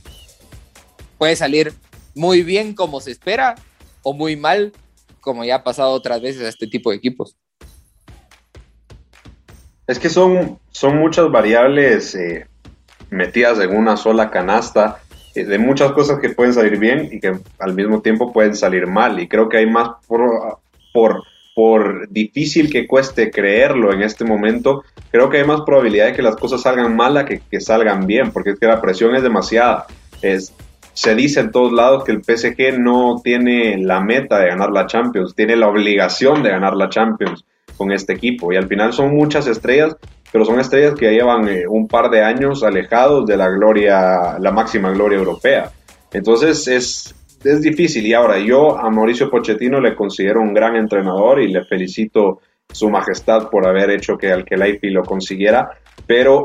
Puede 1.18 1.34
salir 1.34 1.72
muy 2.14 2.44
bien 2.44 2.72
como 2.72 3.00
se 3.00 3.10
espera 3.10 3.56
o 4.04 4.12
muy 4.12 4.36
mal 4.36 4.72
como 5.20 5.44
ya 5.44 5.56
ha 5.56 5.64
pasado 5.64 5.90
otras 5.90 6.22
veces 6.22 6.42
a 6.42 6.50
este 6.50 6.68
tipo 6.68 6.90
de 6.90 6.98
equipos. 6.98 7.34
Es 9.86 9.98
que 9.98 10.08
son, 10.08 10.58
son 10.70 10.98
muchas 10.98 11.30
variables 11.30 12.14
eh, 12.14 12.46
metidas 13.10 13.60
en 13.60 13.76
una 13.76 13.96
sola 13.96 14.30
canasta, 14.30 14.98
eh, 15.34 15.44
de 15.44 15.58
muchas 15.58 15.92
cosas 15.92 16.20
que 16.20 16.30
pueden 16.30 16.54
salir 16.54 16.78
bien 16.78 17.08
y 17.12 17.20
que 17.20 17.38
al 17.58 17.74
mismo 17.74 18.00
tiempo 18.00 18.32
pueden 18.32 18.54
salir 18.54 18.86
mal. 18.86 19.20
Y 19.20 19.28
creo 19.28 19.48
que 19.48 19.58
hay 19.58 19.66
más 19.66 19.90
por, 20.06 20.58
por, 20.92 21.22
por 21.54 22.08
difícil 22.08 22.70
que 22.70 22.86
cueste 22.86 23.30
creerlo 23.30 23.92
en 23.92 24.02
este 24.02 24.24
momento, 24.24 24.84
creo 25.10 25.28
que 25.28 25.38
hay 25.38 25.44
más 25.44 25.60
probabilidad 25.62 26.06
de 26.06 26.12
que 26.14 26.22
las 26.22 26.36
cosas 26.36 26.62
salgan 26.62 26.96
mal 26.96 27.16
a 27.18 27.26
que, 27.26 27.40
que 27.40 27.60
salgan 27.60 28.06
bien, 28.06 28.32
porque 28.32 28.50
es 28.50 28.58
que 28.58 28.66
la 28.66 28.80
presión 28.80 29.14
es 29.14 29.22
demasiada. 29.22 29.86
Es, 30.22 30.54
se 30.94 31.14
dice 31.14 31.40
en 31.40 31.50
todos 31.50 31.72
lados 31.72 32.04
que 32.04 32.12
el 32.12 32.24
PSG 32.24 32.78
no 32.78 33.20
tiene 33.22 33.76
la 33.78 34.00
meta 34.00 34.38
de 34.38 34.48
ganar 34.48 34.70
la 34.70 34.86
Champions, 34.86 35.34
tiene 35.34 35.56
la 35.56 35.68
obligación 35.68 36.42
de 36.42 36.50
ganar 36.50 36.74
la 36.74 36.88
Champions 36.88 37.44
con 37.76 37.92
este 37.92 38.12
equipo. 38.12 38.52
Y 38.52 38.56
al 38.56 38.68
final 38.68 38.92
son 38.92 39.14
muchas 39.14 39.46
estrellas, 39.46 39.96
pero 40.32 40.44
son 40.44 40.60
estrellas 40.60 40.94
que 40.94 41.12
llevan 41.12 41.48
eh, 41.48 41.64
un 41.68 41.86
par 41.88 42.10
de 42.10 42.22
años 42.22 42.62
alejados 42.62 43.26
de 43.26 43.36
la 43.36 43.48
gloria, 43.48 44.38
la 44.38 44.50
máxima 44.52 44.90
gloria 44.90 45.18
europea. 45.18 45.70
Entonces 46.12 46.66
es, 46.68 47.14
es 47.44 47.60
difícil. 47.60 48.06
Y 48.06 48.14
ahora 48.14 48.38
yo 48.38 48.78
a 48.78 48.90
Mauricio 48.90 49.30
Pochettino 49.30 49.80
le 49.80 49.94
considero 49.94 50.40
un 50.40 50.54
gran 50.54 50.76
entrenador 50.76 51.40
y 51.40 51.52
le 51.52 51.64
felicito 51.64 52.40
su 52.70 52.90
majestad 52.90 53.48
por 53.50 53.66
haber 53.66 53.90
hecho 53.90 54.16
que 54.16 54.32
Alkelaifi 54.32 54.90
lo 54.90 55.02
consiguiera, 55.02 55.68
pero 56.06 56.42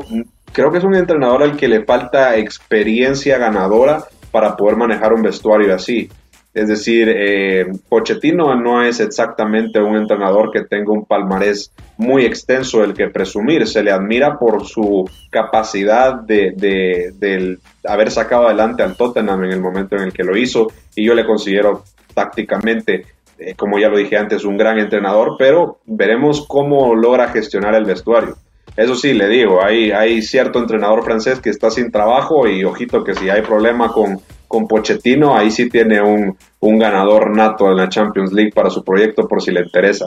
creo 0.52 0.70
que 0.70 0.78
es 0.78 0.84
un 0.84 0.94
entrenador 0.94 1.42
al 1.42 1.56
que 1.56 1.68
le 1.68 1.84
falta 1.84 2.36
experiencia 2.36 3.38
ganadora 3.38 4.04
para 4.30 4.56
poder 4.56 4.76
manejar 4.76 5.12
un 5.12 5.22
vestuario 5.22 5.74
así. 5.74 6.08
Es 6.52 6.66
decir, 6.66 7.08
eh, 7.08 7.66
Pochettino 7.88 8.56
no 8.56 8.82
es 8.82 8.98
exactamente 8.98 9.80
un 9.80 9.96
entrenador 9.96 10.50
que 10.50 10.64
tenga 10.64 10.92
un 10.92 11.04
palmarés 11.04 11.72
muy 11.96 12.24
extenso 12.24 12.80
del 12.80 12.94
que 12.94 13.08
presumir. 13.08 13.68
Se 13.68 13.84
le 13.84 13.92
admira 13.92 14.36
por 14.36 14.66
su 14.66 15.08
capacidad 15.30 16.14
de, 16.14 17.56
haber 17.84 18.10
sacado 18.10 18.46
adelante 18.46 18.82
al 18.82 18.96
Tottenham 18.96 19.44
en 19.44 19.52
el 19.52 19.60
momento 19.60 19.94
en 19.94 20.02
el 20.02 20.12
que 20.12 20.24
lo 20.24 20.36
hizo. 20.36 20.66
Y 20.96 21.06
yo 21.06 21.14
le 21.14 21.24
considero 21.24 21.84
tácticamente, 22.14 23.06
eh, 23.38 23.54
como 23.54 23.78
ya 23.78 23.88
lo 23.88 23.98
dije 23.98 24.16
antes, 24.16 24.44
un 24.44 24.56
gran 24.56 24.80
entrenador, 24.80 25.36
pero 25.38 25.78
veremos 25.86 26.46
cómo 26.48 26.96
logra 26.96 27.28
gestionar 27.28 27.76
el 27.76 27.84
vestuario. 27.84 28.36
Eso 28.76 28.96
sí, 28.96 29.14
le 29.14 29.28
digo, 29.28 29.62
hay, 29.64 29.92
hay 29.92 30.20
cierto 30.22 30.58
entrenador 30.58 31.04
francés 31.04 31.38
que 31.40 31.50
está 31.50 31.70
sin 31.70 31.92
trabajo 31.92 32.48
y 32.48 32.64
ojito 32.64 33.04
que 33.04 33.14
si 33.14 33.28
hay 33.28 33.42
problema 33.42 33.92
con 33.92 34.20
con 34.50 34.66
Pochettino, 34.66 35.36
ahí 35.36 35.52
sí 35.52 35.68
tiene 35.68 36.02
un, 36.02 36.36
ganador 36.76 37.30
nato 37.30 37.70
en 37.70 37.76
la 37.76 37.88
Champions 37.88 38.32
League 38.32 38.50
para 38.52 38.68
su 38.68 38.82
proyecto 38.82 39.28
por 39.28 39.40
si 39.40 39.52
le 39.52 39.60
interesa. 39.60 40.06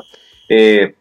Eh, 0.49 0.95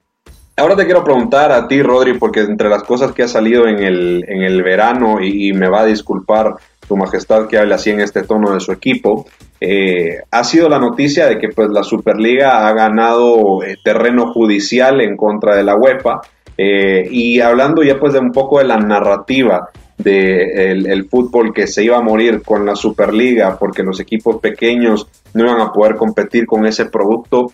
ahora 0.56 0.76
te 0.76 0.84
quiero 0.84 1.02
preguntar 1.02 1.50
a 1.50 1.66
ti, 1.66 1.82
Rodri, 1.82 2.18
porque 2.18 2.42
entre 2.42 2.68
las 2.68 2.84
cosas 2.84 3.10
que 3.10 3.24
ha 3.24 3.28
salido 3.28 3.66
en 3.66 3.82
el, 3.82 4.24
en 4.28 4.42
el 4.42 4.62
verano, 4.62 5.20
y, 5.20 5.52
me 5.54 5.68
va 5.68 5.80
a 5.80 5.86
disculpar 5.86 6.54
tu 6.86 6.96
majestad 6.96 7.48
que 7.48 7.58
hable 7.58 7.74
así 7.74 7.90
en 7.90 7.98
este 7.98 8.22
tono 8.22 8.54
de 8.54 8.60
su 8.60 8.70
equipo, 8.70 9.26
eh, 9.60 10.20
ha 10.30 10.44
sido 10.44 10.68
la 10.68 10.78
noticia 10.78 11.26
de 11.26 11.38
que 11.38 11.48
pues, 11.48 11.68
la 11.70 11.82
Superliga 11.82 12.68
ha 12.68 12.72
ganado 12.74 13.64
eh, 13.64 13.76
terreno 13.82 14.32
judicial 14.32 15.00
en 15.00 15.16
contra 15.16 15.56
de 15.56 15.64
la 15.64 15.74
UEFA. 15.74 16.20
y 16.56 17.40
hablando 17.40 17.82
ya 17.82 17.98
pues 17.98 18.12
de 18.12 18.20
un 18.20 18.30
poco 18.30 18.58
de 18.58 18.66
la 18.66 18.76
narrativa 18.76 19.68
de 19.98 20.72
el, 20.72 21.08
fútbol 21.08 21.52
que 21.52 21.66
se 21.66 21.84
iba 21.84 21.98
a 21.98 22.02
morir 22.02 22.42
con 22.42 22.66
la 22.66 22.74
Superliga 22.74 23.58
porque 23.58 23.82
los 23.82 24.00
equipos 24.00 24.40
pequeños 24.40 25.06
no 25.34 25.44
iban 25.44 25.60
a 25.60 25.72
poder 25.72 25.96
competir 25.96 26.46
con 26.46 26.66
ese 26.66 26.86
producto. 26.86 27.52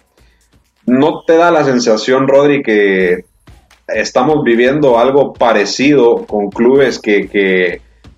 ¿No 0.86 1.22
te 1.26 1.36
da 1.36 1.50
la 1.50 1.64
sensación, 1.64 2.26
Rodri, 2.26 2.62
que 2.62 3.24
estamos 3.88 4.42
viviendo 4.44 4.98
algo 4.98 5.32
parecido 5.32 6.26
con 6.26 6.50
clubes 6.50 6.98
que, 6.98 7.28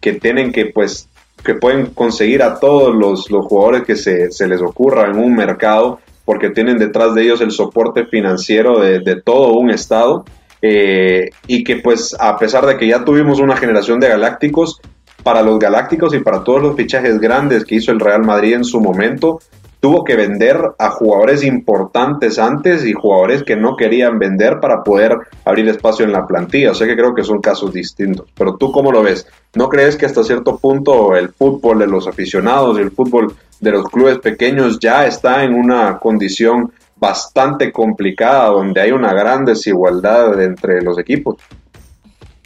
que, 0.00 0.12
tienen 0.14 0.52
que, 0.52 0.66
pues, 0.66 1.08
que 1.44 1.54
pueden 1.54 1.86
conseguir 1.86 2.42
a 2.42 2.60
todos 2.60 2.94
los, 2.94 3.28
jugadores 3.28 3.82
que 3.82 3.96
se, 3.96 4.30
se, 4.30 4.46
les 4.46 4.60
ocurra 4.60 5.08
en 5.10 5.18
un 5.18 5.34
mercado 5.34 6.00
porque 6.24 6.50
tienen 6.50 6.78
detrás 6.78 7.14
de 7.14 7.22
ellos 7.22 7.40
el 7.40 7.50
soporte 7.50 8.06
financiero 8.06 8.78
de, 8.78 9.00
de 9.00 9.20
todo 9.20 9.54
un 9.54 9.70
estado? 9.70 10.24
Eh, 10.62 11.30
y 11.46 11.64
que 11.64 11.76
pues 11.76 12.14
a 12.18 12.36
pesar 12.38 12.66
de 12.66 12.76
que 12.76 12.86
ya 12.86 13.04
tuvimos 13.04 13.40
una 13.40 13.56
generación 13.56 13.98
de 13.98 14.08
galácticos, 14.08 14.80
para 15.22 15.42
los 15.42 15.58
galácticos 15.58 16.14
y 16.14 16.20
para 16.20 16.44
todos 16.44 16.62
los 16.62 16.76
fichajes 16.76 17.20
grandes 17.20 17.64
que 17.64 17.76
hizo 17.76 17.92
el 17.92 18.00
Real 18.00 18.22
Madrid 18.22 18.54
en 18.54 18.64
su 18.64 18.80
momento, 18.80 19.40
tuvo 19.80 20.04
que 20.04 20.14
vender 20.14 20.58
a 20.78 20.90
jugadores 20.90 21.42
importantes 21.42 22.38
antes 22.38 22.84
y 22.84 22.92
jugadores 22.92 23.42
que 23.42 23.56
no 23.56 23.76
querían 23.76 24.18
vender 24.18 24.60
para 24.60 24.84
poder 24.84 25.16
abrir 25.44 25.68
espacio 25.68 26.04
en 26.04 26.12
la 26.12 26.26
plantilla. 26.26 26.72
O 26.72 26.74
sea 26.74 26.86
que 26.86 26.96
creo 26.96 27.14
que 27.14 27.24
son 27.24 27.40
casos 27.40 27.72
distintos. 27.72 28.26
Pero 28.36 28.56
tú 28.56 28.70
cómo 28.70 28.92
lo 28.92 29.02
ves? 29.02 29.26
¿No 29.54 29.68
crees 29.68 29.96
que 29.96 30.06
hasta 30.06 30.22
cierto 30.22 30.58
punto 30.58 31.16
el 31.16 31.30
fútbol 31.30 31.78
de 31.78 31.86
los 31.86 32.06
aficionados 32.06 32.78
y 32.78 32.82
el 32.82 32.90
fútbol 32.90 33.34
de 33.60 33.70
los 33.70 33.86
clubes 33.86 34.18
pequeños 34.18 34.78
ya 34.78 35.06
está 35.06 35.44
en 35.44 35.54
una 35.54 35.98
condición 35.98 36.72
bastante 37.00 37.72
complicada, 37.72 38.50
donde 38.50 38.80
hay 38.80 38.92
una 38.92 39.12
gran 39.12 39.44
desigualdad 39.44 40.40
entre 40.40 40.82
los 40.82 40.98
equipos. 40.98 41.36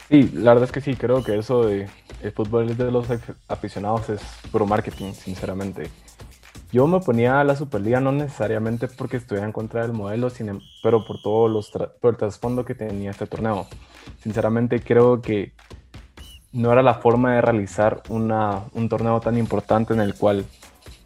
Sí, 0.09 0.31
la 0.35 0.53
verdad 0.53 0.65
es 0.65 0.73
que 0.73 0.81
sí, 0.81 0.95
creo 0.95 1.25
que 1.25 1.37
eso 1.37 1.65
de 1.67 1.89
el 2.23 2.33
fútbol 2.33 2.77
de 2.77 2.91
los 2.91 3.07
aficionados 3.49 4.09
es 4.09 4.21
puro 4.51 4.65
marketing, 4.65 5.13
sinceramente. 5.13 5.91
Yo 6.73 6.87
me 6.87 7.01
ponía 7.01 7.41
a 7.41 7.45
la 7.45 7.55
Superliga 7.55 8.01
no 8.01 8.13
necesariamente 8.13 8.89
porque 8.89 9.17
estuviera 9.17 9.47
en 9.47 9.53
contra 9.53 9.83
del 9.83 9.93
modelo, 9.93 10.29
em, 10.39 10.61
pero 10.83 11.05
por 11.05 11.21
todo 11.23 11.49
los 11.49 11.71
por 11.71 12.11
el 12.11 12.17
trasfondo 12.17 12.65
que 12.65 12.75
tenía 12.75 13.11
este 13.11 13.27
torneo. 13.27 13.67
Sinceramente 14.23 14.81
creo 14.81 15.21
que 15.21 15.53
no 16.53 16.73
era 16.73 16.83
la 16.83 16.95
forma 16.95 17.35
de 17.35 17.41
realizar 17.41 18.03
una, 18.09 18.63
un 18.73 18.89
torneo 18.89 19.21
tan 19.21 19.37
importante 19.37 19.95
en 19.95 20.01
el 20.01 20.15
cual 20.15 20.45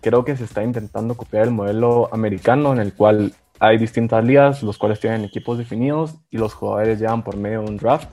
creo 0.00 0.24
que 0.24 0.36
se 0.36 0.44
está 0.44 0.62
intentando 0.62 1.16
copiar 1.16 1.44
el 1.44 1.50
modelo 1.50 2.08
americano 2.12 2.72
en 2.72 2.78
el 2.78 2.92
cual 2.94 3.34
hay 3.60 3.78
distintas 3.78 4.24
ligas, 4.24 4.62
los 4.62 4.78
cuales 4.78 5.00
tienen 5.00 5.24
equipos 5.24 5.58
definidos 5.58 6.14
y 6.30 6.38
los 6.38 6.54
jugadores 6.54 6.98
llevan 7.00 7.22
por 7.22 7.36
medio 7.36 7.62
de 7.62 7.68
un 7.68 7.76
draft 7.76 8.08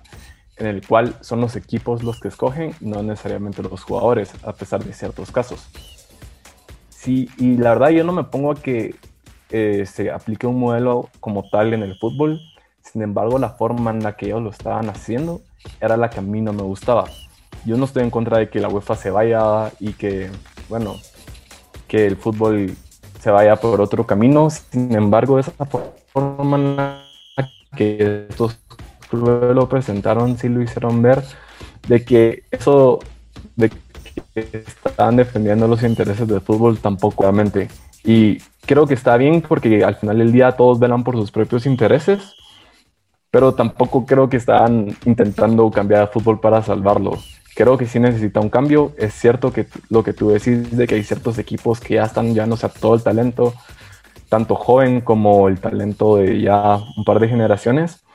en 0.58 0.68
el 0.68 0.86
cual 0.86 1.16
son 1.22 1.42
los 1.42 1.56
equipos 1.56 2.04
los 2.04 2.20
que 2.20 2.30
escogen, 2.30 2.74
no 2.80 3.04
necesariamente 3.04 3.62
los 3.62 3.84
jugadores, 3.84 4.34
a 4.44 4.54
pesar 4.54 4.84
de 4.84 4.94
ciertos 4.94 5.32
casos. 5.32 5.68
Sí, 6.90 7.30
y 7.38 7.58
la 7.58 7.72
verdad 7.72 7.90
yo 7.90 8.04
no 8.04 8.14
me 8.14 8.24
pongo 8.24 8.52
a 8.52 8.56
que 8.56 8.96
eh, 9.52 9.86
se 9.86 10.12
aplique 10.12 10.48
un 10.48 10.60
modelo 10.60 11.10
como 11.20 11.50
tal 11.50 11.74
en 11.74 11.84
el 11.84 11.98
fútbol. 11.98 12.40
Sin 12.82 13.02
embargo, 13.02 13.38
la 13.38 13.50
forma 13.50 13.92
en 13.92 14.02
la 14.02 14.16
que 14.16 14.28
ellos 14.28 14.42
lo 14.42 14.50
estaban 14.50 14.90
haciendo 14.90 15.42
era 15.82 15.98
la 15.98 16.10
que 16.10 16.20
a 16.20 16.24
mí 16.24 16.42
no 16.42 16.54
me 16.54 16.64
gustaba. 16.64 17.06
Yo 17.66 17.78
no 17.78 17.86
estoy 17.86 18.04
en 18.04 18.10
contra 18.10 18.38
de 18.38 18.50
que 18.50 18.60
la 18.60 18.70
UEFA 18.70 18.96
se 18.96 19.12
vaya 19.12 19.72
y 19.80 19.94
que, 19.94 20.30
bueno, 20.70 20.96
que 21.88 22.06
el 22.06 22.18
fútbol 22.18 22.76
se 23.20 23.32
vaya 23.32 23.56
por 23.56 23.82
otro 23.82 24.06
camino. 24.06 24.50
Sin 24.50 24.94
embargo, 24.94 25.40
esa 25.40 25.52
forma 26.14 26.58
en 26.58 26.76
la 26.76 27.06
que 27.76 28.28
estos 28.30 28.58
clubes 29.10 29.56
lo 29.56 29.68
presentaron 29.70 30.38
sí 30.38 30.50
lo 30.50 30.62
hicieron 30.62 31.02
ver 31.02 31.24
de 31.88 32.04
que 32.04 32.44
eso 32.52 33.00
de 33.56 33.70
que 33.70 34.64
están 34.86 35.18
defendiendo 35.18 35.68
los 35.68 35.84
intereses 35.84 36.28
del 36.28 36.42
fútbol 36.42 36.80
tampoco 36.80 37.24
obviamente 37.24 37.70
y 38.04 38.40
creo 38.66 38.88
que 38.88 38.94
está 38.94 39.18
bien 39.18 39.42
porque 39.42 39.84
al 39.84 39.96
final 39.96 40.18
del 40.18 40.32
día 40.32 40.54
todos 40.54 40.80
velan 40.80 41.04
por 41.04 41.16
sus 41.16 41.32
propios 41.32 41.66
intereses 41.66 42.34
pero 43.30 43.54
tampoco 43.54 44.06
creo 44.06 44.30
que 44.30 44.38
están 44.38 44.96
intentando 45.06 45.70
cambiar 45.70 46.04
el 46.04 46.08
fútbol 46.08 46.40
para 46.40 46.64
salvarlo 46.64 47.18
creo 47.56 47.78
que 47.78 47.88
sí 47.88 48.00
necesita 48.00 48.40
un 48.40 48.50
cambio 48.50 48.94
es 48.98 49.14
cierto 49.14 49.52
que 49.52 49.66
lo 49.90 50.04
que 50.04 50.14
tú 50.14 50.30
decís 50.30 50.76
de 50.76 50.86
que 50.86 50.96
hay 50.96 51.04
ciertos 51.04 51.38
equipos 51.40 51.80
que 51.80 51.96
ya 51.96 52.04
están 52.04 52.34
llevándose 52.34 52.66
a 52.66 52.70
todo 52.70 52.96
el 52.96 53.02
talento 53.02 53.54
tanto 54.30 54.56
joven 54.56 55.02
como 55.02 55.48
el 55.48 55.60
talento 55.60 56.18
de 56.18 56.42
ya 56.42 56.78
un 56.98 57.04
par 57.06 57.20
de 57.20 57.28
generaciones 57.28 58.06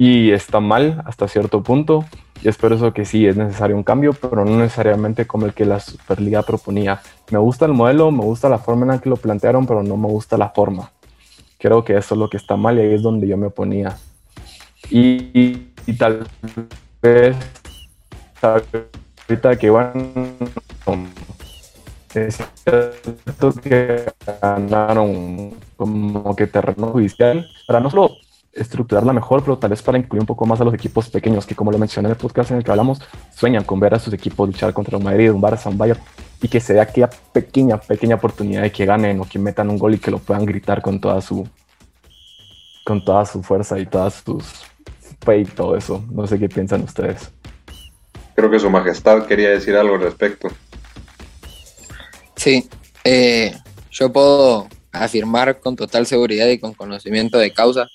y 0.00 0.30
está 0.30 0.60
mal 0.60 1.02
hasta 1.04 1.28
cierto 1.28 1.62
punto. 1.62 2.06
Y 2.42 2.48
es 2.48 2.56
por 2.56 2.72
eso 2.72 2.94
que 2.94 3.04
sí 3.04 3.26
es 3.26 3.36
necesario 3.36 3.76
un 3.76 3.82
cambio, 3.82 4.14
pero 4.14 4.46
no 4.46 4.56
necesariamente 4.56 5.26
como 5.26 5.44
el 5.44 5.52
que 5.52 5.66
la 5.66 5.78
Superliga 5.78 6.42
proponía. 6.42 7.02
Me 7.30 7.36
gusta 7.36 7.66
el 7.66 7.74
modelo, 7.74 8.10
me 8.10 8.24
gusta 8.24 8.48
la 8.48 8.56
forma 8.56 8.84
en 8.84 8.88
la 8.92 8.98
que 8.98 9.10
lo 9.10 9.18
plantearon, 9.18 9.66
pero 9.66 9.82
no 9.82 9.98
me 9.98 10.08
gusta 10.08 10.38
la 10.38 10.48
forma. 10.48 10.90
Creo 11.58 11.84
que 11.84 11.98
eso 11.98 12.14
es 12.14 12.18
lo 12.18 12.30
que 12.30 12.38
está 12.38 12.56
mal 12.56 12.78
y 12.78 12.80
ahí 12.80 12.94
es 12.94 13.02
donde 13.02 13.28
yo 13.28 13.36
me 13.36 13.48
oponía. 13.48 13.98
Y, 14.88 15.52
tal 15.98 16.26
vez 17.02 17.36
ahorita 18.42 19.56
que 19.56 19.70
van 19.70 20.12
es 22.14 22.38
cierto 22.64 23.52
que 23.62 24.12
ganaron 24.42 25.54
como 25.76 26.34
que 26.34 26.46
terreno 26.46 26.88
judicial 26.88 27.48
para 27.66 27.80
no 27.80 27.88
solo 27.88 28.10
estructurarla 28.52 29.12
mejor, 29.12 29.42
pero 29.42 29.58
tal 29.58 29.70
vez 29.70 29.80
para 29.80 29.98
incluir 29.98 30.20
un 30.20 30.26
poco 30.26 30.44
más 30.44 30.60
a 30.60 30.64
los 30.64 30.74
equipos 30.74 31.08
pequeños, 31.08 31.46
que 31.46 31.54
como 31.54 31.70
lo 31.70 31.78
mencioné 31.78 32.08
en 32.08 32.12
el 32.12 32.16
podcast 32.16 32.50
en 32.50 32.56
el 32.56 32.64
que 32.64 32.70
hablamos, 32.72 33.00
sueñan 33.32 33.62
con 33.62 33.78
ver 33.78 33.94
a 33.94 34.00
sus 34.00 34.12
equipos 34.12 34.48
luchar 34.48 34.72
contra 34.72 34.98
un 34.98 35.04
Madrid, 35.04 35.30
un 35.30 35.40
Barça, 35.40 35.70
un 35.70 35.78
Bayern, 35.78 36.00
y 36.42 36.48
que 36.48 36.58
se 36.58 36.74
dé 36.74 36.80
aquella 36.80 37.08
pequeña, 37.32 37.78
pequeña 37.78 38.16
oportunidad 38.16 38.62
de 38.62 38.72
que 38.72 38.84
ganen 38.86 39.20
o 39.20 39.24
que 39.24 39.38
metan 39.38 39.70
un 39.70 39.78
gol 39.78 39.94
y 39.94 39.98
que 39.98 40.10
lo 40.10 40.18
puedan 40.18 40.44
gritar 40.44 40.82
con 40.82 41.00
toda 41.00 41.20
su, 41.20 41.48
con 42.84 43.04
toda 43.04 43.24
su 43.24 43.40
fuerza 43.42 43.78
y 43.78 43.86
todas 43.86 44.14
sus 44.14 44.64
fe 45.20 45.38
y 45.40 45.44
todo 45.44 45.76
eso. 45.76 46.04
No 46.10 46.26
sé 46.26 46.38
qué 46.38 46.48
piensan 46.48 46.82
ustedes. 46.82 47.30
Creo 48.34 48.50
que 48.50 48.58
su 48.58 48.70
majestad 48.70 49.26
quería 49.26 49.50
decir 49.50 49.76
algo 49.76 49.96
al 49.96 50.02
respecto. 50.02 50.48
Sí, 52.36 52.68
eh, 53.04 53.54
yo 53.90 54.12
puedo 54.12 54.68
afirmar 54.92 55.60
con 55.60 55.76
total 55.76 56.06
seguridad 56.06 56.48
y 56.48 56.58
con 56.58 56.74
conocimiento 56.74 57.38
de 57.38 57.52
causa 57.52 57.88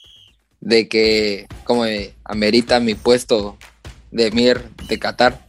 de 0.61 0.87
que 0.87 1.47
como 1.63 1.83
amerita 2.23 2.79
mi 2.79 2.95
puesto 2.95 3.57
de 4.11 4.31
Mir 4.31 4.69
de 4.87 4.99
Qatar, 4.99 5.45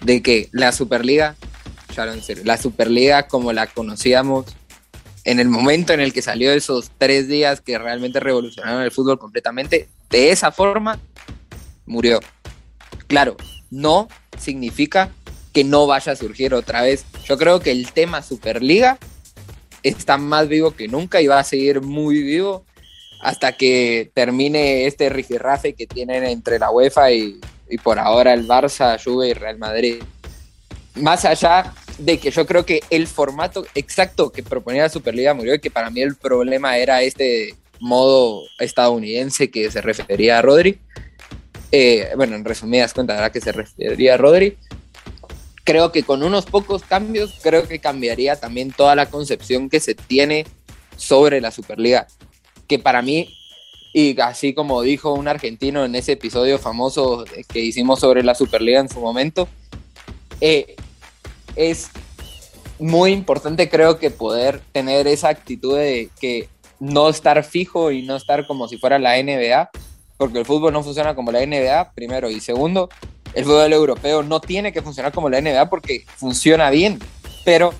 de 0.00 0.22
que 0.22 0.48
la 0.52 0.72
Superliga, 0.72 1.36
la 2.44 2.56
Superliga 2.56 3.26
como 3.26 3.52
la 3.52 3.66
conocíamos 3.66 4.46
en 5.24 5.40
el 5.40 5.48
momento 5.48 5.92
en 5.92 6.00
el 6.00 6.12
que 6.12 6.22
salió 6.22 6.52
esos 6.52 6.90
tres 6.98 7.28
días 7.28 7.60
que 7.60 7.78
realmente 7.78 8.20
revolucionaron 8.20 8.82
el 8.82 8.90
fútbol 8.90 9.18
completamente, 9.18 9.88
de 10.10 10.30
esa 10.30 10.52
forma 10.52 11.00
murió. 11.86 12.20
Claro, 13.06 13.36
no 13.74 14.08
significa 14.38 15.10
que 15.52 15.64
no 15.64 15.86
vaya 15.86 16.12
a 16.12 16.16
surgir 16.16 16.54
otra 16.54 16.82
vez. 16.82 17.04
Yo 17.24 17.36
creo 17.36 17.60
que 17.60 17.70
el 17.70 17.92
tema 17.92 18.22
Superliga 18.22 18.98
está 19.82 20.16
más 20.16 20.48
vivo 20.48 20.72
que 20.72 20.88
nunca 20.88 21.20
y 21.20 21.26
va 21.26 21.38
a 21.38 21.44
seguir 21.44 21.80
muy 21.80 22.22
vivo 22.22 22.64
hasta 23.20 23.52
que 23.52 24.10
termine 24.14 24.86
este 24.86 25.08
rifirrafe 25.08 25.74
que 25.74 25.86
tienen 25.86 26.24
entre 26.24 26.58
la 26.58 26.70
UEFA 26.70 27.12
y, 27.12 27.40
por 27.82 27.98
ahora 27.98 28.34
el 28.34 28.46
Barça, 28.46 29.02
Juve 29.02 29.28
y 29.28 29.34
Real 29.34 29.58
Madrid. 29.58 30.02
Más 30.96 31.24
allá 31.24 31.72
de 31.98 32.18
que 32.18 32.30
yo 32.30 32.46
creo 32.46 32.66
que 32.66 32.82
el 32.90 33.06
formato 33.06 33.64
exacto 33.74 34.30
que 34.30 34.42
proponía 34.42 34.82
la 34.82 34.88
Superliga 34.88 35.34
murió 35.34 35.54
y 35.54 35.60
que 35.60 35.70
para 35.70 35.90
mí 35.90 36.00
el 36.02 36.16
problema 36.16 36.76
era 36.76 37.02
este 37.02 37.54
modo 37.80 38.42
estadounidense 38.58 39.50
que 39.50 39.70
se 39.70 39.80
refería 39.80 40.38
a 40.38 40.42
Rodri. 40.42 40.78
Eh, 41.76 42.12
bueno, 42.14 42.36
en 42.36 42.44
resumidas 42.44 42.94
cuentas, 42.94 43.16
¿verdad? 43.16 43.32
Que 43.32 43.40
se 43.40 43.50
refería 43.50 44.14
a 44.14 44.16
Rodri. 44.16 44.56
Creo 45.64 45.90
que 45.90 46.04
con 46.04 46.22
unos 46.22 46.46
pocos 46.46 46.84
cambios, 46.84 47.40
creo 47.42 47.66
que 47.66 47.80
cambiaría 47.80 48.36
también 48.36 48.70
toda 48.70 48.94
la 48.94 49.06
concepción 49.06 49.68
que 49.68 49.80
se 49.80 49.96
tiene 49.96 50.46
sobre 50.96 51.40
la 51.40 51.50
Superliga 51.50 52.06
que 52.68 52.78
para 52.78 53.02
mí, 53.02 53.36
y 53.92 54.20
así 54.20 54.54
como 54.54 54.82
dijo 54.82 55.14
un 55.14 55.26
argentino 55.26 55.84
en 55.84 55.96
ese 55.96 56.12
episodio 56.12 56.60
famoso 56.60 57.24
que 57.48 57.58
hicimos 57.58 57.98
sobre 57.98 58.22
la 58.22 58.36
Superliga 58.36 58.78
en 58.78 58.88
su 58.88 59.00
momento, 59.00 59.48
eh, 60.40 60.76
es 61.56 61.90
muy 62.78 63.10
importante 63.10 63.68
creo 63.68 63.98
que 63.98 64.12
poder 64.12 64.60
tener 64.70 65.08
esa 65.08 65.28
actitud 65.28 65.76
de 65.76 66.08
que 66.20 66.48
no 66.78 67.08
estar 67.08 67.42
fijo 67.42 67.90
y 67.90 68.02
no 68.02 68.14
estar 68.14 68.46
como 68.46 68.68
si 68.68 68.78
fuera 68.78 69.00
la 69.00 69.20
NBA, 69.20 69.70
porque 70.24 70.38
el 70.38 70.46
fútbol 70.46 70.72
no 70.72 70.82
funciona 70.82 71.14
como 71.14 71.30
la 71.30 71.44
NBA, 71.44 71.92
primero, 71.92 72.30
y 72.30 72.40
segundo, 72.40 72.88
el 73.34 73.44
fútbol 73.44 73.70
europeo 73.70 74.22
no 74.22 74.40
tiene 74.40 74.72
que 74.72 74.80
funcionar 74.80 75.12
como 75.12 75.28
la 75.28 75.38
NBA 75.38 75.68
porque 75.68 76.06
funciona 76.16 76.70
bien, 76.70 76.98
pero 77.44 77.74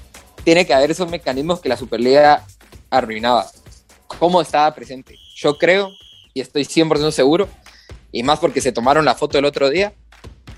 tiene 0.45 0.67
que 0.67 0.75
haber 0.75 0.91
esos 0.91 1.11
mecanismos 1.11 1.63
que 1.63 1.71
la 1.71 1.79
Superliga 1.79 2.45
arruinaba 2.91 3.47
cómo 4.19 4.43
estaba 4.43 4.75
presente. 4.75 5.17
Yo 5.37 5.57
creo, 5.57 5.89
y 6.35 6.43
estoy 6.43 6.65
100% 6.65 7.13
seguro, 7.13 7.49
y 8.13 8.23
más 8.23 8.41
porque 8.41 8.61
se 8.61 8.73
tomaron 8.73 9.07
la 9.07 9.15
foto 9.15 9.39
el 9.39 9.47
otro 9.47 9.71
día, 9.71 9.95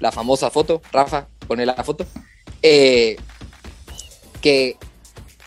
la 0.00 0.10
famosa 0.10 0.50
foto, 0.50 0.82
Rafa, 0.90 1.28
pone 1.46 1.64
la 1.64 1.84
foto, 1.84 2.04
eh, 2.62 3.16
que 4.40 4.76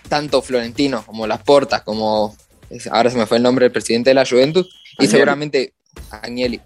tanto 0.07 0.41
Florentino 0.41 1.05
como 1.05 1.27
Las 1.27 1.43
Portas, 1.43 1.81
como 1.81 2.33
ahora 2.91 3.09
se 3.09 3.17
me 3.17 3.25
fue 3.25 3.35
el 3.35 3.43
nombre 3.43 3.65
del 3.65 3.73
presidente 3.73 4.11
de 4.11 4.13
la 4.13 4.25
Juventus, 4.25 4.69
y 4.97 5.07
seguramente 5.07 5.73
Agnelli, 6.11 6.61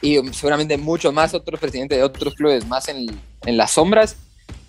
y 0.00 0.18
seguramente 0.32 0.76
muchos 0.76 1.12
más 1.12 1.34
otros 1.34 1.58
presidentes 1.60 1.98
de 1.98 2.04
otros 2.04 2.34
clubes 2.34 2.66
más 2.66 2.88
en, 2.88 3.06
en 3.44 3.56
las 3.56 3.72
sombras, 3.72 4.16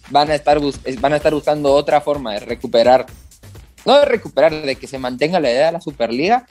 van 0.10 0.30
a, 0.32 0.36
estar 0.36 0.60
van 1.00 1.14
a 1.14 1.18
estar 1.18 1.34
buscando 1.34 1.74
otra 1.74 2.02
forma 2.02 2.34
de 2.34 2.42
recuperar 2.42 3.06
no 3.86 4.00
de 4.00 4.06
recuperar, 4.06 4.62
de 4.62 4.76
que 4.76 4.88
se 4.88 4.98
mantenga 4.98 5.40
la 5.40 5.52
idea 5.52 5.68
de 5.68 5.72
la 5.74 5.82
Superliga, 5.82 6.48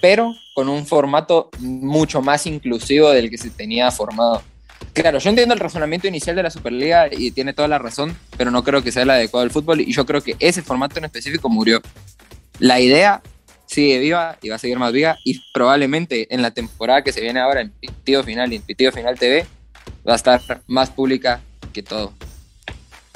pero 0.00 0.34
con 0.54 0.68
un 0.68 0.86
formato 0.86 1.50
mucho 1.58 2.22
más 2.22 2.46
inclusivo 2.46 3.10
del 3.10 3.30
que 3.30 3.38
se 3.38 3.50
tenía 3.50 3.90
formado. 3.90 4.42
Claro, 4.92 5.18
yo 5.18 5.30
entiendo 5.30 5.54
el 5.54 5.60
razonamiento 5.60 6.06
inicial 6.06 6.36
de 6.36 6.42
la 6.42 6.50
Superliga 6.50 7.08
y 7.10 7.30
tiene 7.32 7.52
toda 7.52 7.68
la 7.68 7.78
razón, 7.78 8.16
pero 8.36 8.50
no 8.50 8.62
creo 8.62 8.82
que 8.82 8.92
sea 8.92 9.02
el 9.02 9.10
adecuado 9.10 9.44
al 9.44 9.50
fútbol 9.50 9.80
y 9.80 9.92
yo 9.92 10.06
creo 10.06 10.22
que 10.22 10.36
ese 10.38 10.62
formato 10.62 10.98
en 10.98 11.06
específico 11.06 11.48
murió. 11.48 11.80
La 12.58 12.80
idea 12.80 13.22
sigue 13.74 13.98
viva 13.98 14.38
y 14.40 14.48
va 14.48 14.56
a 14.56 14.58
seguir 14.58 14.78
más 14.78 14.92
viva 14.92 15.16
y 15.24 15.40
probablemente 15.52 16.32
en 16.32 16.42
la 16.42 16.52
temporada 16.52 17.02
que 17.02 17.12
se 17.12 17.20
viene 17.20 17.40
ahora 17.40 17.60
en 17.60 17.70
Pitido 17.70 18.22
Final 18.22 18.52
y 18.52 18.56
en 18.56 18.62
Pitido 18.62 18.92
Final 18.92 19.18
TV 19.18 19.44
va 20.06 20.12
a 20.12 20.16
estar 20.16 20.40
más 20.68 20.90
pública 20.90 21.40
que 21.72 21.82
todo. 21.82 22.12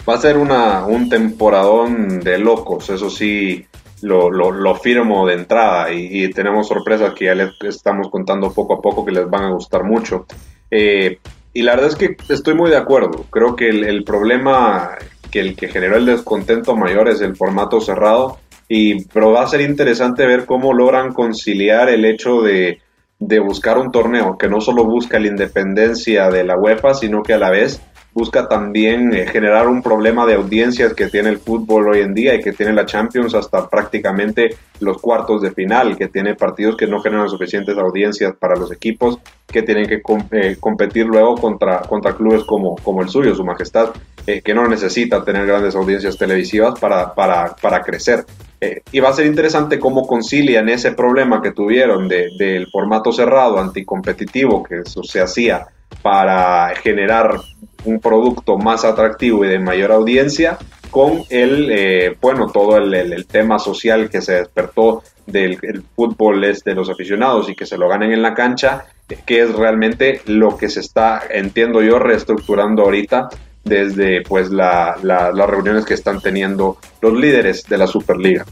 Va 0.08 0.14
a 0.14 0.18
ser 0.18 0.36
una, 0.36 0.86
un 0.86 1.08
temporadón 1.08 2.20
de 2.20 2.38
locos, 2.38 2.88
eso 2.90 3.10
sí, 3.10 3.66
lo, 4.02 4.30
lo, 4.30 4.74
firmo 4.74 5.26
de 5.26 5.34
entrada 5.34 5.92
y, 5.92 6.30
tenemos 6.30 6.68
sorpresas 6.68 7.14
que 7.14 7.26
ya 7.26 7.34
les 7.34 7.52
estamos 7.62 8.08
contando 8.10 8.52
poco 8.52 8.74
a 8.74 8.80
poco 8.80 9.04
que 9.04 9.12
les 9.12 9.28
van 9.28 9.44
a 9.44 9.50
gustar 9.50 9.84
mucho. 9.84 10.26
Eh, 10.70 11.18
y 11.52 11.62
la 11.62 11.74
verdad 11.74 11.90
es 11.90 11.96
que 11.96 12.16
estoy 12.32 12.54
muy 12.54 12.70
de 12.70 12.76
acuerdo, 12.76 13.26
creo 13.30 13.56
que 13.56 13.68
el, 13.68 14.04
problema 14.04 14.96
que 15.30 15.40
el 15.40 15.56
que 15.56 15.68
generó 15.68 15.96
el 15.96 16.06
descontento 16.06 16.76
mayor 16.76 17.08
es 17.08 17.20
el 17.20 17.36
formato 17.36 17.80
cerrado, 17.80 18.38
y, 18.68 19.04
pero 19.06 19.32
va 19.32 19.42
a 19.42 19.48
ser 19.48 19.62
interesante 19.62 20.26
ver 20.26 20.44
cómo 20.44 20.74
logran 20.74 21.12
conciliar 21.12 21.88
el 21.88 22.04
hecho 22.04 22.42
de, 22.42 22.80
de 23.18 23.38
buscar 23.40 23.78
un 23.78 23.90
torneo 23.90 24.36
que 24.36 24.48
no 24.48 24.60
solo 24.60 24.84
busca 24.84 25.18
la 25.18 25.28
independencia 25.28 26.30
de 26.30 26.44
la 26.44 26.56
UEFA, 26.56 26.94
sino 26.94 27.22
que 27.22 27.34
a 27.34 27.38
la 27.38 27.50
vez 27.50 27.80
busca 28.12 28.48
también 28.48 29.14
eh, 29.14 29.26
generar 29.26 29.68
un 29.68 29.82
problema 29.82 30.26
de 30.26 30.34
audiencias 30.34 30.92
que 30.94 31.06
tiene 31.06 31.28
el 31.28 31.38
fútbol 31.38 31.88
hoy 31.88 32.00
en 32.00 32.14
día 32.14 32.34
y 32.34 32.40
que 32.40 32.52
tiene 32.52 32.72
la 32.72 32.84
Champions 32.84 33.34
hasta 33.34 33.68
prácticamente 33.68 34.56
los 34.80 34.98
cuartos 34.98 35.42
de 35.42 35.52
final, 35.52 35.96
que 35.96 36.08
tiene 36.08 36.34
partidos 36.34 36.76
que 36.76 36.86
no 36.86 37.00
generan 37.00 37.28
suficientes 37.28 37.76
audiencias 37.78 38.34
para 38.36 38.56
los 38.56 38.72
equipos 38.72 39.18
que 39.46 39.62
tienen 39.62 39.86
que 39.86 40.02
eh, 40.32 40.56
competir 40.58 41.06
luego 41.06 41.36
contra, 41.36 41.80
contra 41.82 42.14
clubes 42.14 42.44
como, 42.44 42.74
como 42.76 43.02
el 43.02 43.08
suyo, 43.08 43.34
Su 43.34 43.44
Majestad. 43.44 43.90
Eh, 44.26 44.42
que 44.42 44.54
no 44.54 44.66
necesita 44.68 45.24
tener 45.24 45.46
grandes 45.46 45.74
audiencias 45.74 46.16
televisivas 46.16 46.78
para, 46.78 47.14
para, 47.14 47.56
para 47.56 47.82
crecer. 47.82 48.24
Eh, 48.60 48.82
y 48.90 49.00
va 49.00 49.10
a 49.10 49.12
ser 49.12 49.26
interesante 49.26 49.78
cómo 49.78 50.06
concilian 50.06 50.68
ese 50.68 50.92
problema 50.92 51.40
que 51.40 51.52
tuvieron 51.52 52.08
de, 52.08 52.28
del 52.38 52.66
formato 52.66 53.12
cerrado, 53.12 53.58
anticompetitivo, 53.58 54.62
que 54.62 54.80
eso 54.80 55.02
se 55.02 55.20
hacía 55.20 55.66
para 56.02 56.74
generar 56.76 57.40
un 57.84 58.00
producto 58.00 58.58
más 58.58 58.84
atractivo 58.84 59.44
y 59.44 59.48
de 59.48 59.58
mayor 59.60 59.92
audiencia, 59.92 60.58
con 60.90 61.22
el, 61.28 61.70
eh, 61.70 62.16
bueno, 62.20 62.48
todo 62.48 62.76
el, 62.78 62.92
el, 62.94 63.26
tema 63.26 63.58
social 63.58 64.10
que 64.10 64.20
se 64.20 64.34
despertó 64.34 65.02
del 65.26 65.58
fútbol 65.94 66.42
es 66.44 66.64
de 66.64 66.74
los 66.74 66.88
aficionados 66.88 67.48
y 67.50 67.54
que 67.54 67.66
se 67.66 67.76
lo 67.76 67.88
ganen 67.88 68.12
en 68.12 68.22
la 68.22 68.34
cancha, 68.34 68.86
que 69.26 69.42
es 69.42 69.54
realmente 69.54 70.22
lo 70.26 70.56
que 70.56 70.68
se 70.68 70.80
está, 70.80 71.22
entiendo 71.30 71.82
yo, 71.82 71.98
reestructurando 71.98 72.82
ahorita 72.82 73.28
desde 73.68 74.22
pues 74.22 74.50
la, 74.50 74.96
las 75.02 75.50
reuniones 75.50 75.84
que 75.84 75.94
están 75.94 76.20
teniendo 76.20 76.78
los 77.00 77.14
líderes 77.14 77.64
de 77.64 77.78
la 77.78 77.86
Superliga. 77.86 78.44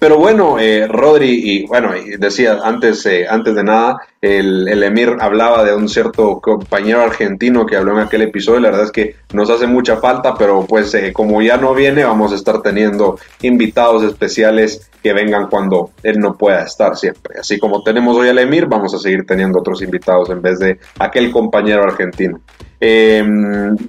Pero 0.00 0.16
bueno, 0.16 0.58
eh, 0.58 0.86
Rodri, 0.88 1.28
y 1.28 1.66
bueno, 1.66 1.90
decía 2.18 2.60
antes, 2.64 3.04
eh, 3.04 3.26
antes 3.28 3.54
de 3.54 3.62
nada, 3.62 3.98
el, 4.22 4.66
el, 4.66 4.82
Emir 4.82 5.14
hablaba 5.20 5.62
de 5.62 5.74
un 5.74 5.90
cierto 5.90 6.40
compañero 6.40 7.02
argentino 7.02 7.66
que 7.66 7.76
habló 7.76 7.92
en 7.92 8.06
aquel 8.06 8.22
episodio. 8.22 8.60
La 8.60 8.70
verdad 8.70 8.86
es 8.86 8.92
que 8.92 9.16
nos 9.34 9.50
hace 9.50 9.66
mucha 9.66 9.98
falta, 9.98 10.34
pero 10.38 10.64
pues 10.66 10.94
eh, 10.94 11.12
como 11.12 11.42
ya 11.42 11.58
no 11.58 11.74
viene, 11.74 12.02
vamos 12.04 12.32
a 12.32 12.36
estar 12.36 12.62
teniendo 12.62 13.18
invitados 13.42 14.02
especiales 14.02 14.90
que 15.02 15.12
vengan 15.12 15.48
cuando 15.50 15.90
él 16.02 16.18
no 16.18 16.34
pueda 16.34 16.64
estar 16.64 16.96
siempre. 16.96 17.38
Así 17.38 17.58
como 17.58 17.82
tenemos 17.82 18.16
hoy 18.16 18.30
al 18.30 18.38
Emir, 18.38 18.64
vamos 18.68 18.94
a 18.94 18.98
seguir 18.98 19.26
teniendo 19.26 19.58
otros 19.58 19.82
invitados 19.82 20.30
en 20.30 20.40
vez 20.40 20.58
de 20.60 20.78
aquel 20.98 21.30
compañero 21.30 21.82
argentino. 21.82 22.40
Eh, 22.82 23.22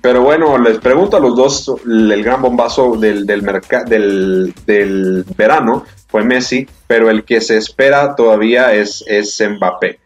pero 0.01 0.21
bueno, 0.21 0.57
les 0.57 0.77
pregunto 0.79 1.15
a 1.15 1.19
los 1.21 1.35
dos, 1.35 1.73
el 1.85 2.23
gran 2.23 2.41
bombazo 2.41 2.97
del, 2.97 3.25
del, 3.25 3.41
del, 3.87 4.53
del 4.65 5.25
verano 5.37 5.85
fue 6.07 6.23
Messi, 6.23 6.67
pero 6.87 7.09
el 7.09 7.23
que 7.23 7.39
se 7.39 7.57
espera 7.57 8.15
todavía 8.15 8.73
es, 8.73 9.03
es 9.07 9.41
Mbappé. 9.41 9.99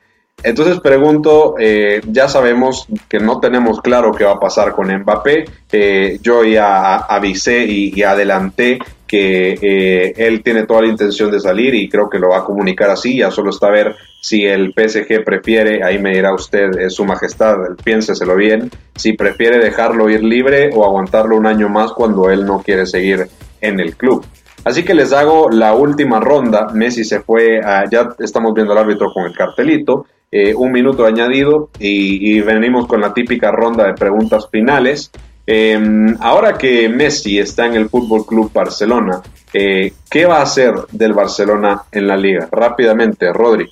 Entonces 0.46 0.80
pregunto, 0.80 1.56
eh, 1.60 2.02
ya 2.08 2.30
sabemos 2.30 2.88
que 3.10 3.18
no 3.18 3.40
tenemos 3.40 3.82
claro 3.82 4.12
qué 4.12 4.26
va 4.26 4.34
a 4.34 4.40
pasar 4.40 4.74
con 4.74 4.96
Mbappé. 4.96 5.46
Eh, 5.72 6.20
yo 6.22 6.44
ya 6.44 6.98
avisé 6.98 7.66
y, 7.66 8.04
adelanté 8.04 8.78
que 9.08 9.58
eh, 9.60 10.14
él 10.18 10.44
tiene 10.44 10.68
toda 10.68 10.84
la 10.84 10.88
intención 10.88 11.32
de 11.32 11.40
salir 11.40 11.74
y 11.74 11.90
creo 11.90 12.12
que 12.12 12.20
lo 12.20 12.30
va 12.30 12.38
a 12.38 12.44
comunicar 12.44 12.92
así. 12.92 13.18
Ya 13.18 13.32
solo 13.32 13.50
está 13.50 13.68
a 13.68 13.72
ver 13.72 13.96
si 14.22 14.46
el 14.46 14.72
PSG 14.72 15.24
prefiere, 15.24 15.84
ahí 15.84 15.98
me 15.98 16.14
dirá 16.14 16.32
usted, 16.32 16.78
eh, 16.78 16.92
su 16.92 17.06
majestad, 17.06 17.58
piénseselo 17.84 18.36
bien, 18.36 18.70
si 18.96 19.14
prefiere 19.14 19.58
dejarlo 19.58 20.12
ir 20.12 20.24
libre 20.24 20.70
o 20.76 20.86
aguantarlo 20.86 21.38
un 21.38 21.48
año 21.48 21.70
más 21.70 21.92
cuando 21.92 22.30
él 22.30 22.46
no 22.46 22.62
quiere 22.62 22.86
seguir 22.86 23.28
en 23.62 23.80
el 23.80 23.96
club. 23.96 24.24
Así 24.64 24.84
que 24.84 24.94
les 24.94 25.12
hago 25.12 25.50
la 25.50 25.74
última 25.74 26.20
ronda. 26.20 26.70
Messi 26.74 27.04
se 27.04 27.22
fue, 27.22 27.60
a, 27.60 27.90
ya 27.90 28.10
estamos 28.20 28.54
viendo 28.54 28.74
al 28.74 28.80
árbitro 28.80 29.12
con 29.14 29.26
el 29.26 29.34
cartelito, 29.36 30.06
eh, 30.32 30.54
un 30.54 30.72
minuto 30.72 31.06
añadido 31.06 31.70
y, 31.80 32.36
y, 32.36 32.42
venimos 32.42 32.88
con 32.88 33.02
la 33.02 33.14
típica 33.14 33.52
ronda 33.52 33.86
de 33.86 33.94
preguntas 33.94 34.50
finales. 34.52 35.12
Eh, 35.48 35.80
ahora 36.20 36.58
que 36.58 36.90
Messi 36.90 37.40
está 37.40 37.68
en 37.68 37.76
el 37.76 37.90
Fútbol 37.90 38.26
Club 38.26 38.52
Barcelona, 38.52 39.22
eh, 39.54 39.94
¿qué 40.10 40.26
va 40.26 40.40
a 40.40 40.44
hacer 40.44 40.74
del 40.92 41.14
Barcelona 41.14 41.84
en 41.92 42.08
la 42.08 42.18
liga? 42.18 42.50
Rápidamente, 42.52 43.32
Rodri. 43.32 43.70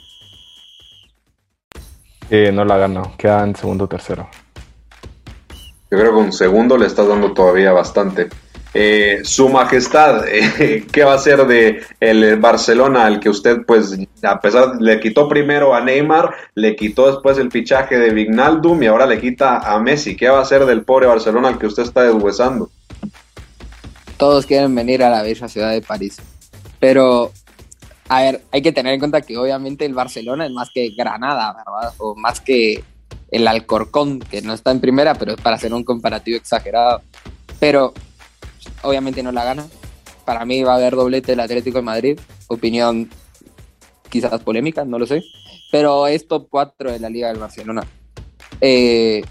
no 2.53 2.65
la 2.65 2.77
gana, 2.77 3.03
queda 3.17 3.43
en 3.43 3.55
segundo 3.55 3.85
o 3.85 3.87
tercero. 3.87 4.29
Yo 5.91 5.99
creo 5.99 6.11
que 6.11 6.21
un 6.21 6.33
segundo 6.33 6.77
le 6.77 6.87
estás 6.87 7.07
dando 7.07 7.33
todavía 7.33 7.71
bastante. 7.71 8.29
Eh, 8.73 9.21
su 9.23 9.49
majestad, 9.49 10.27
eh, 10.31 10.85
¿qué 10.91 11.03
va 11.03 11.13
a 11.13 11.15
hacer 11.15 11.45
de 11.45 11.83
el 11.99 12.37
Barcelona 12.37 13.05
al 13.05 13.19
que 13.19 13.29
usted, 13.29 13.65
pues, 13.67 13.95
a 14.23 14.41
pesar, 14.41 14.81
le 14.81 14.99
quitó 14.99 15.29
primero 15.29 15.75
a 15.75 15.81
Neymar, 15.81 16.33
le 16.55 16.75
quitó 16.75 17.11
después 17.11 17.37
el 17.37 17.51
fichaje 17.51 17.99
de 17.99 18.11
Vignaldum 18.11 18.81
y 18.81 18.87
ahora 18.87 19.05
le 19.05 19.21
quita 19.21 19.59
a 19.59 19.79
Messi? 19.79 20.15
¿Qué 20.15 20.27
va 20.27 20.39
a 20.39 20.41
hacer 20.41 20.65
del 20.65 20.83
pobre 20.83 21.05
Barcelona 21.05 21.49
al 21.49 21.59
que 21.59 21.67
usted 21.67 21.83
está 21.83 22.01
deshuesando? 22.03 22.71
Todos 24.17 24.45
quieren 24.45 24.73
venir 24.73 25.03
a 25.03 25.09
la 25.09 25.21
bella 25.21 25.47
ciudad 25.47 25.71
de 25.71 25.81
París, 25.81 26.17
pero 26.79 27.31
a 28.09 28.21
ver, 28.21 28.41
hay 28.51 28.61
que 28.61 28.71
tener 28.71 28.93
en 28.93 28.99
cuenta 28.99 29.21
que 29.21 29.37
obviamente 29.37 29.85
el 29.85 29.93
Barcelona 29.93 30.45
es 30.45 30.51
más 30.51 30.69
que 30.73 30.89
Granada, 30.89 31.53
¿verdad? 31.53 31.93
O 31.97 32.15
más 32.15 32.41
que 32.41 32.83
el 33.31 33.47
Alcorcón, 33.47 34.19
que 34.19 34.41
no 34.41 34.53
está 34.53 34.71
en 34.71 34.79
primera, 34.79 35.15
pero 35.15 35.33
es 35.33 35.41
para 35.41 35.55
hacer 35.55 35.73
un 35.73 35.83
comparativo 35.83 36.37
exagerado. 36.37 37.01
Pero 37.59 37.93
obviamente 38.81 39.23
no 39.23 39.31
la 39.31 39.43
gana. 39.43 39.65
Para 40.25 40.45
mí 40.45 40.63
va 40.63 40.73
a 40.73 40.77
haber 40.77 40.95
doblete 40.95 41.33
del 41.33 41.39
Atlético 41.41 41.79
de 41.79 41.83
Madrid. 41.83 42.19
Opinión 42.47 43.09
quizás 44.09 44.39
polémica, 44.41 44.85
no 44.85 44.99
lo 44.99 45.05
sé. 45.05 45.23
Pero 45.71 46.07
es 46.07 46.27
top 46.27 46.47
4 46.49 46.91
de 46.91 46.99
la 46.99 47.09
Liga 47.09 47.29
del 47.29 47.39
Barcelona. 47.39 47.85
Eh, 48.61 49.23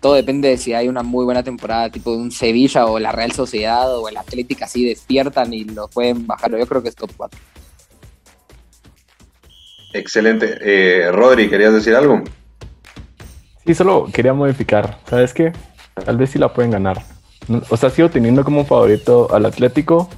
todo 0.00 0.14
depende 0.14 0.48
de 0.48 0.58
si 0.58 0.74
hay 0.74 0.88
una 0.88 1.02
muy 1.02 1.24
buena 1.24 1.42
temporada, 1.42 1.90
tipo 1.90 2.12
de 2.12 2.18
un 2.18 2.30
Sevilla 2.30 2.86
o 2.86 2.98
la 2.98 3.12
Real 3.12 3.32
Sociedad 3.32 3.98
o 3.98 4.08
el 4.08 4.16
Atlético 4.16 4.64
así 4.64 4.84
despiertan 4.84 5.52
y 5.52 5.64
lo 5.64 5.88
pueden 5.88 6.26
bajar. 6.26 6.50
Yo 6.56 6.66
creo 6.66 6.82
que 6.82 6.90
es 6.90 6.94
top 6.94 7.10
4. 7.16 7.40
Excelente. 9.94 10.58
Eh, 10.60 11.10
Rodri, 11.10 11.48
¿querías 11.48 11.72
decir 11.72 11.94
algo? 11.94 12.22
Sí, 13.66 13.74
solo 13.74 14.08
quería 14.12 14.32
modificar. 14.32 15.00
¿Sabes 15.08 15.34
qué? 15.34 15.52
Tal 16.04 16.16
vez 16.18 16.30
sí 16.30 16.38
la 16.38 16.52
pueden 16.52 16.70
ganar. 16.70 17.02
O 17.70 17.76
sea, 17.76 17.90
sigo 17.90 18.10
teniendo 18.10 18.44
como 18.44 18.64
favorito 18.64 19.28
al 19.32 19.46
Atlético, 19.46 20.08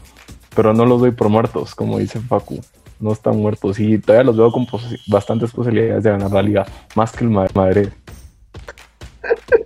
pero 0.55 0.73
no 0.73 0.85
los 0.85 1.01
doy 1.01 1.11
por 1.11 1.29
muertos, 1.29 1.75
como 1.75 1.99
dice 1.99 2.21
Facu. 2.21 2.61
No 3.01 3.13
están 3.13 3.37
muertos 3.37 3.79
y 3.79 3.99
todavía 3.99 4.25
los 4.25 4.37
veo 4.37 4.51
con 4.51 4.67
bastantes 5.07 5.53
posibilidades 5.53 6.03
de 6.03 6.11
ganar 6.11 6.33
la 6.33 6.43
liga, 6.43 6.67
más 6.97 7.13
que 7.13 7.25
el 7.25 7.31
Madrid. 7.31 7.89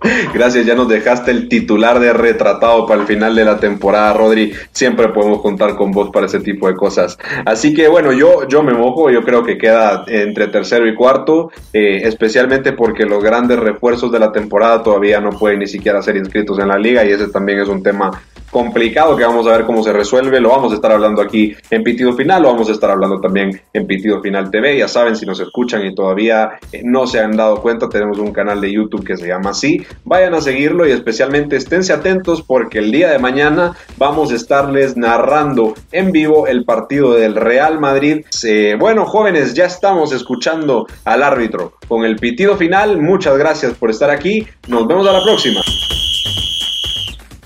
Gracias, 0.33 0.65
ya 0.65 0.75
nos 0.75 0.87
dejaste 0.87 1.31
el 1.31 1.47
titular 1.47 1.99
de 1.99 2.13
retratado 2.13 2.85
para 2.85 3.01
el 3.01 3.07
final 3.07 3.35
de 3.35 3.45
la 3.45 3.57
temporada, 3.57 4.13
Rodri. 4.13 4.53
Siempre 4.71 5.09
podemos 5.09 5.41
contar 5.41 5.75
con 5.75 5.91
vos 5.91 6.09
para 6.11 6.25
ese 6.25 6.39
tipo 6.39 6.67
de 6.67 6.75
cosas. 6.75 7.17
Así 7.45 7.73
que 7.73 7.87
bueno, 7.87 8.11
yo, 8.11 8.47
yo 8.47 8.63
me 8.63 8.73
mojo, 8.73 9.09
yo 9.09 9.23
creo 9.23 9.43
que 9.43 9.57
queda 9.57 10.03
entre 10.07 10.47
tercero 10.47 10.87
y 10.87 10.95
cuarto, 10.95 11.51
eh, 11.71 12.01
especialmente 12.03 12.73
porque 12.73 13.05
los 13.05 13.23
grandes 13.23 13.59
refuerzos 13.59 14.11
de 14.11 14.19
la 14.19 14.31
temporada 14.31 14.83
todavía 14.83 15.19
no 15.21 15.31
pueden 15.31 15.59
ni 15.59 15.67
siquiera 15.67 16.01
ser 16.01 16.17
inscritos 16.17 16.59
en 16.59 16.67
la 16.67 16.77
liga 16.77 17.05
y 17.05 17.11
ese 17.11 17.29
también 17.29 17.59
es 17.59 17.69
un 17.69 17.81
tema 17.81 18.11
complicado 18.53 19.17
que 19.17 19.25
vamos 19.25 19.47
a 19.47 19.51
ver 19.51 19.65
cómo 19.65 19.83
se 19.83 19.91
resuelve. 19.91 20.39
Lo 20.39 20.49
vamos 20.49 20.71
a 20.71 20.75
estar 20.75 20.91
hablando 20.91 21.21
aquí 21.21 21.53
en 21.69 21.83
Pitido 21.83 22.13
Final, 22.13 22.43
lo 22.43 22.49
vamos 22.49 22.69
a 22.69 22.71
estar 22.71 22.89
hablando 22.91 23.19
también 23.19 23.59
en 23.73 23.87
Pitido 23.87 24.21
Final 24.21 24.49
TV. 24.49 24.77
Ya 24.77 24.87
saben, 24.87 25.17
si 25.17 25.25
nos 25.25 25.39
escuchan 25.39 25.85
y 25.85 25.93
todavía 25.93 26.51
eh, 26.71 26.81
no 26.85 27.07
se 27.07 27.19
han 27.19 27.35
dado 27.35 27.61
cuenta, 27.61 27.89
tenemos 27.89 28.19
un 28.19 28.31
canal 28.31 28.61
de 28.61 28.71
YouTube 28.71 29.03
que 29.03 29.17
se 29.17 29.27
llama 29.27 29.49
así. 29.49 29.85
Vayan 30.05 30.35
a 30.35 30.41
seguirlo 30.41 30.87
y 30.87 30.91
especialmente 30.91 31.57
esténse 31.57 31.91
atentos 31.91 32.43
porque 32.43 32.79
el 32.79 32.91
día 32.91 33.09
de 33.09 33.19
mañana 33.19 33.75
vamos 33.97 34.31
a 34.31 34.35
estarles 34.35 34.95
narrando 34.95 35.73
en 35.91 36.11
vivo 36.11 36.47
el 36.47 36.63
partido 36.63 37.13
del 37.13 37.35
Real 37.35 37.79
Madrid. 37.79 38.23
Eh, 38.43 38.77
bueno, 38.79 39.05
jóvenes, 39.05 39.55
ya 39.55 39.65
estamos 39.65 40.13
escuchando 40.13 40.87
al 41.05 41.23
árbitro 41.23 41.73
con 41.87 42.05
el 42.05 42.17
pitido 42.17 42.55
final. 42.55 43.01
Muchas 43.01 43.35
gracias 43.35 43.73
por 43.73 43.89
estar 43.89 44.11
aquí. 44.11 44.47
Nos 44.67 44.87
vemos 44.87 45.07
a 45.07 45.11
la 45.11 45.23
próxima. 45.23 45.61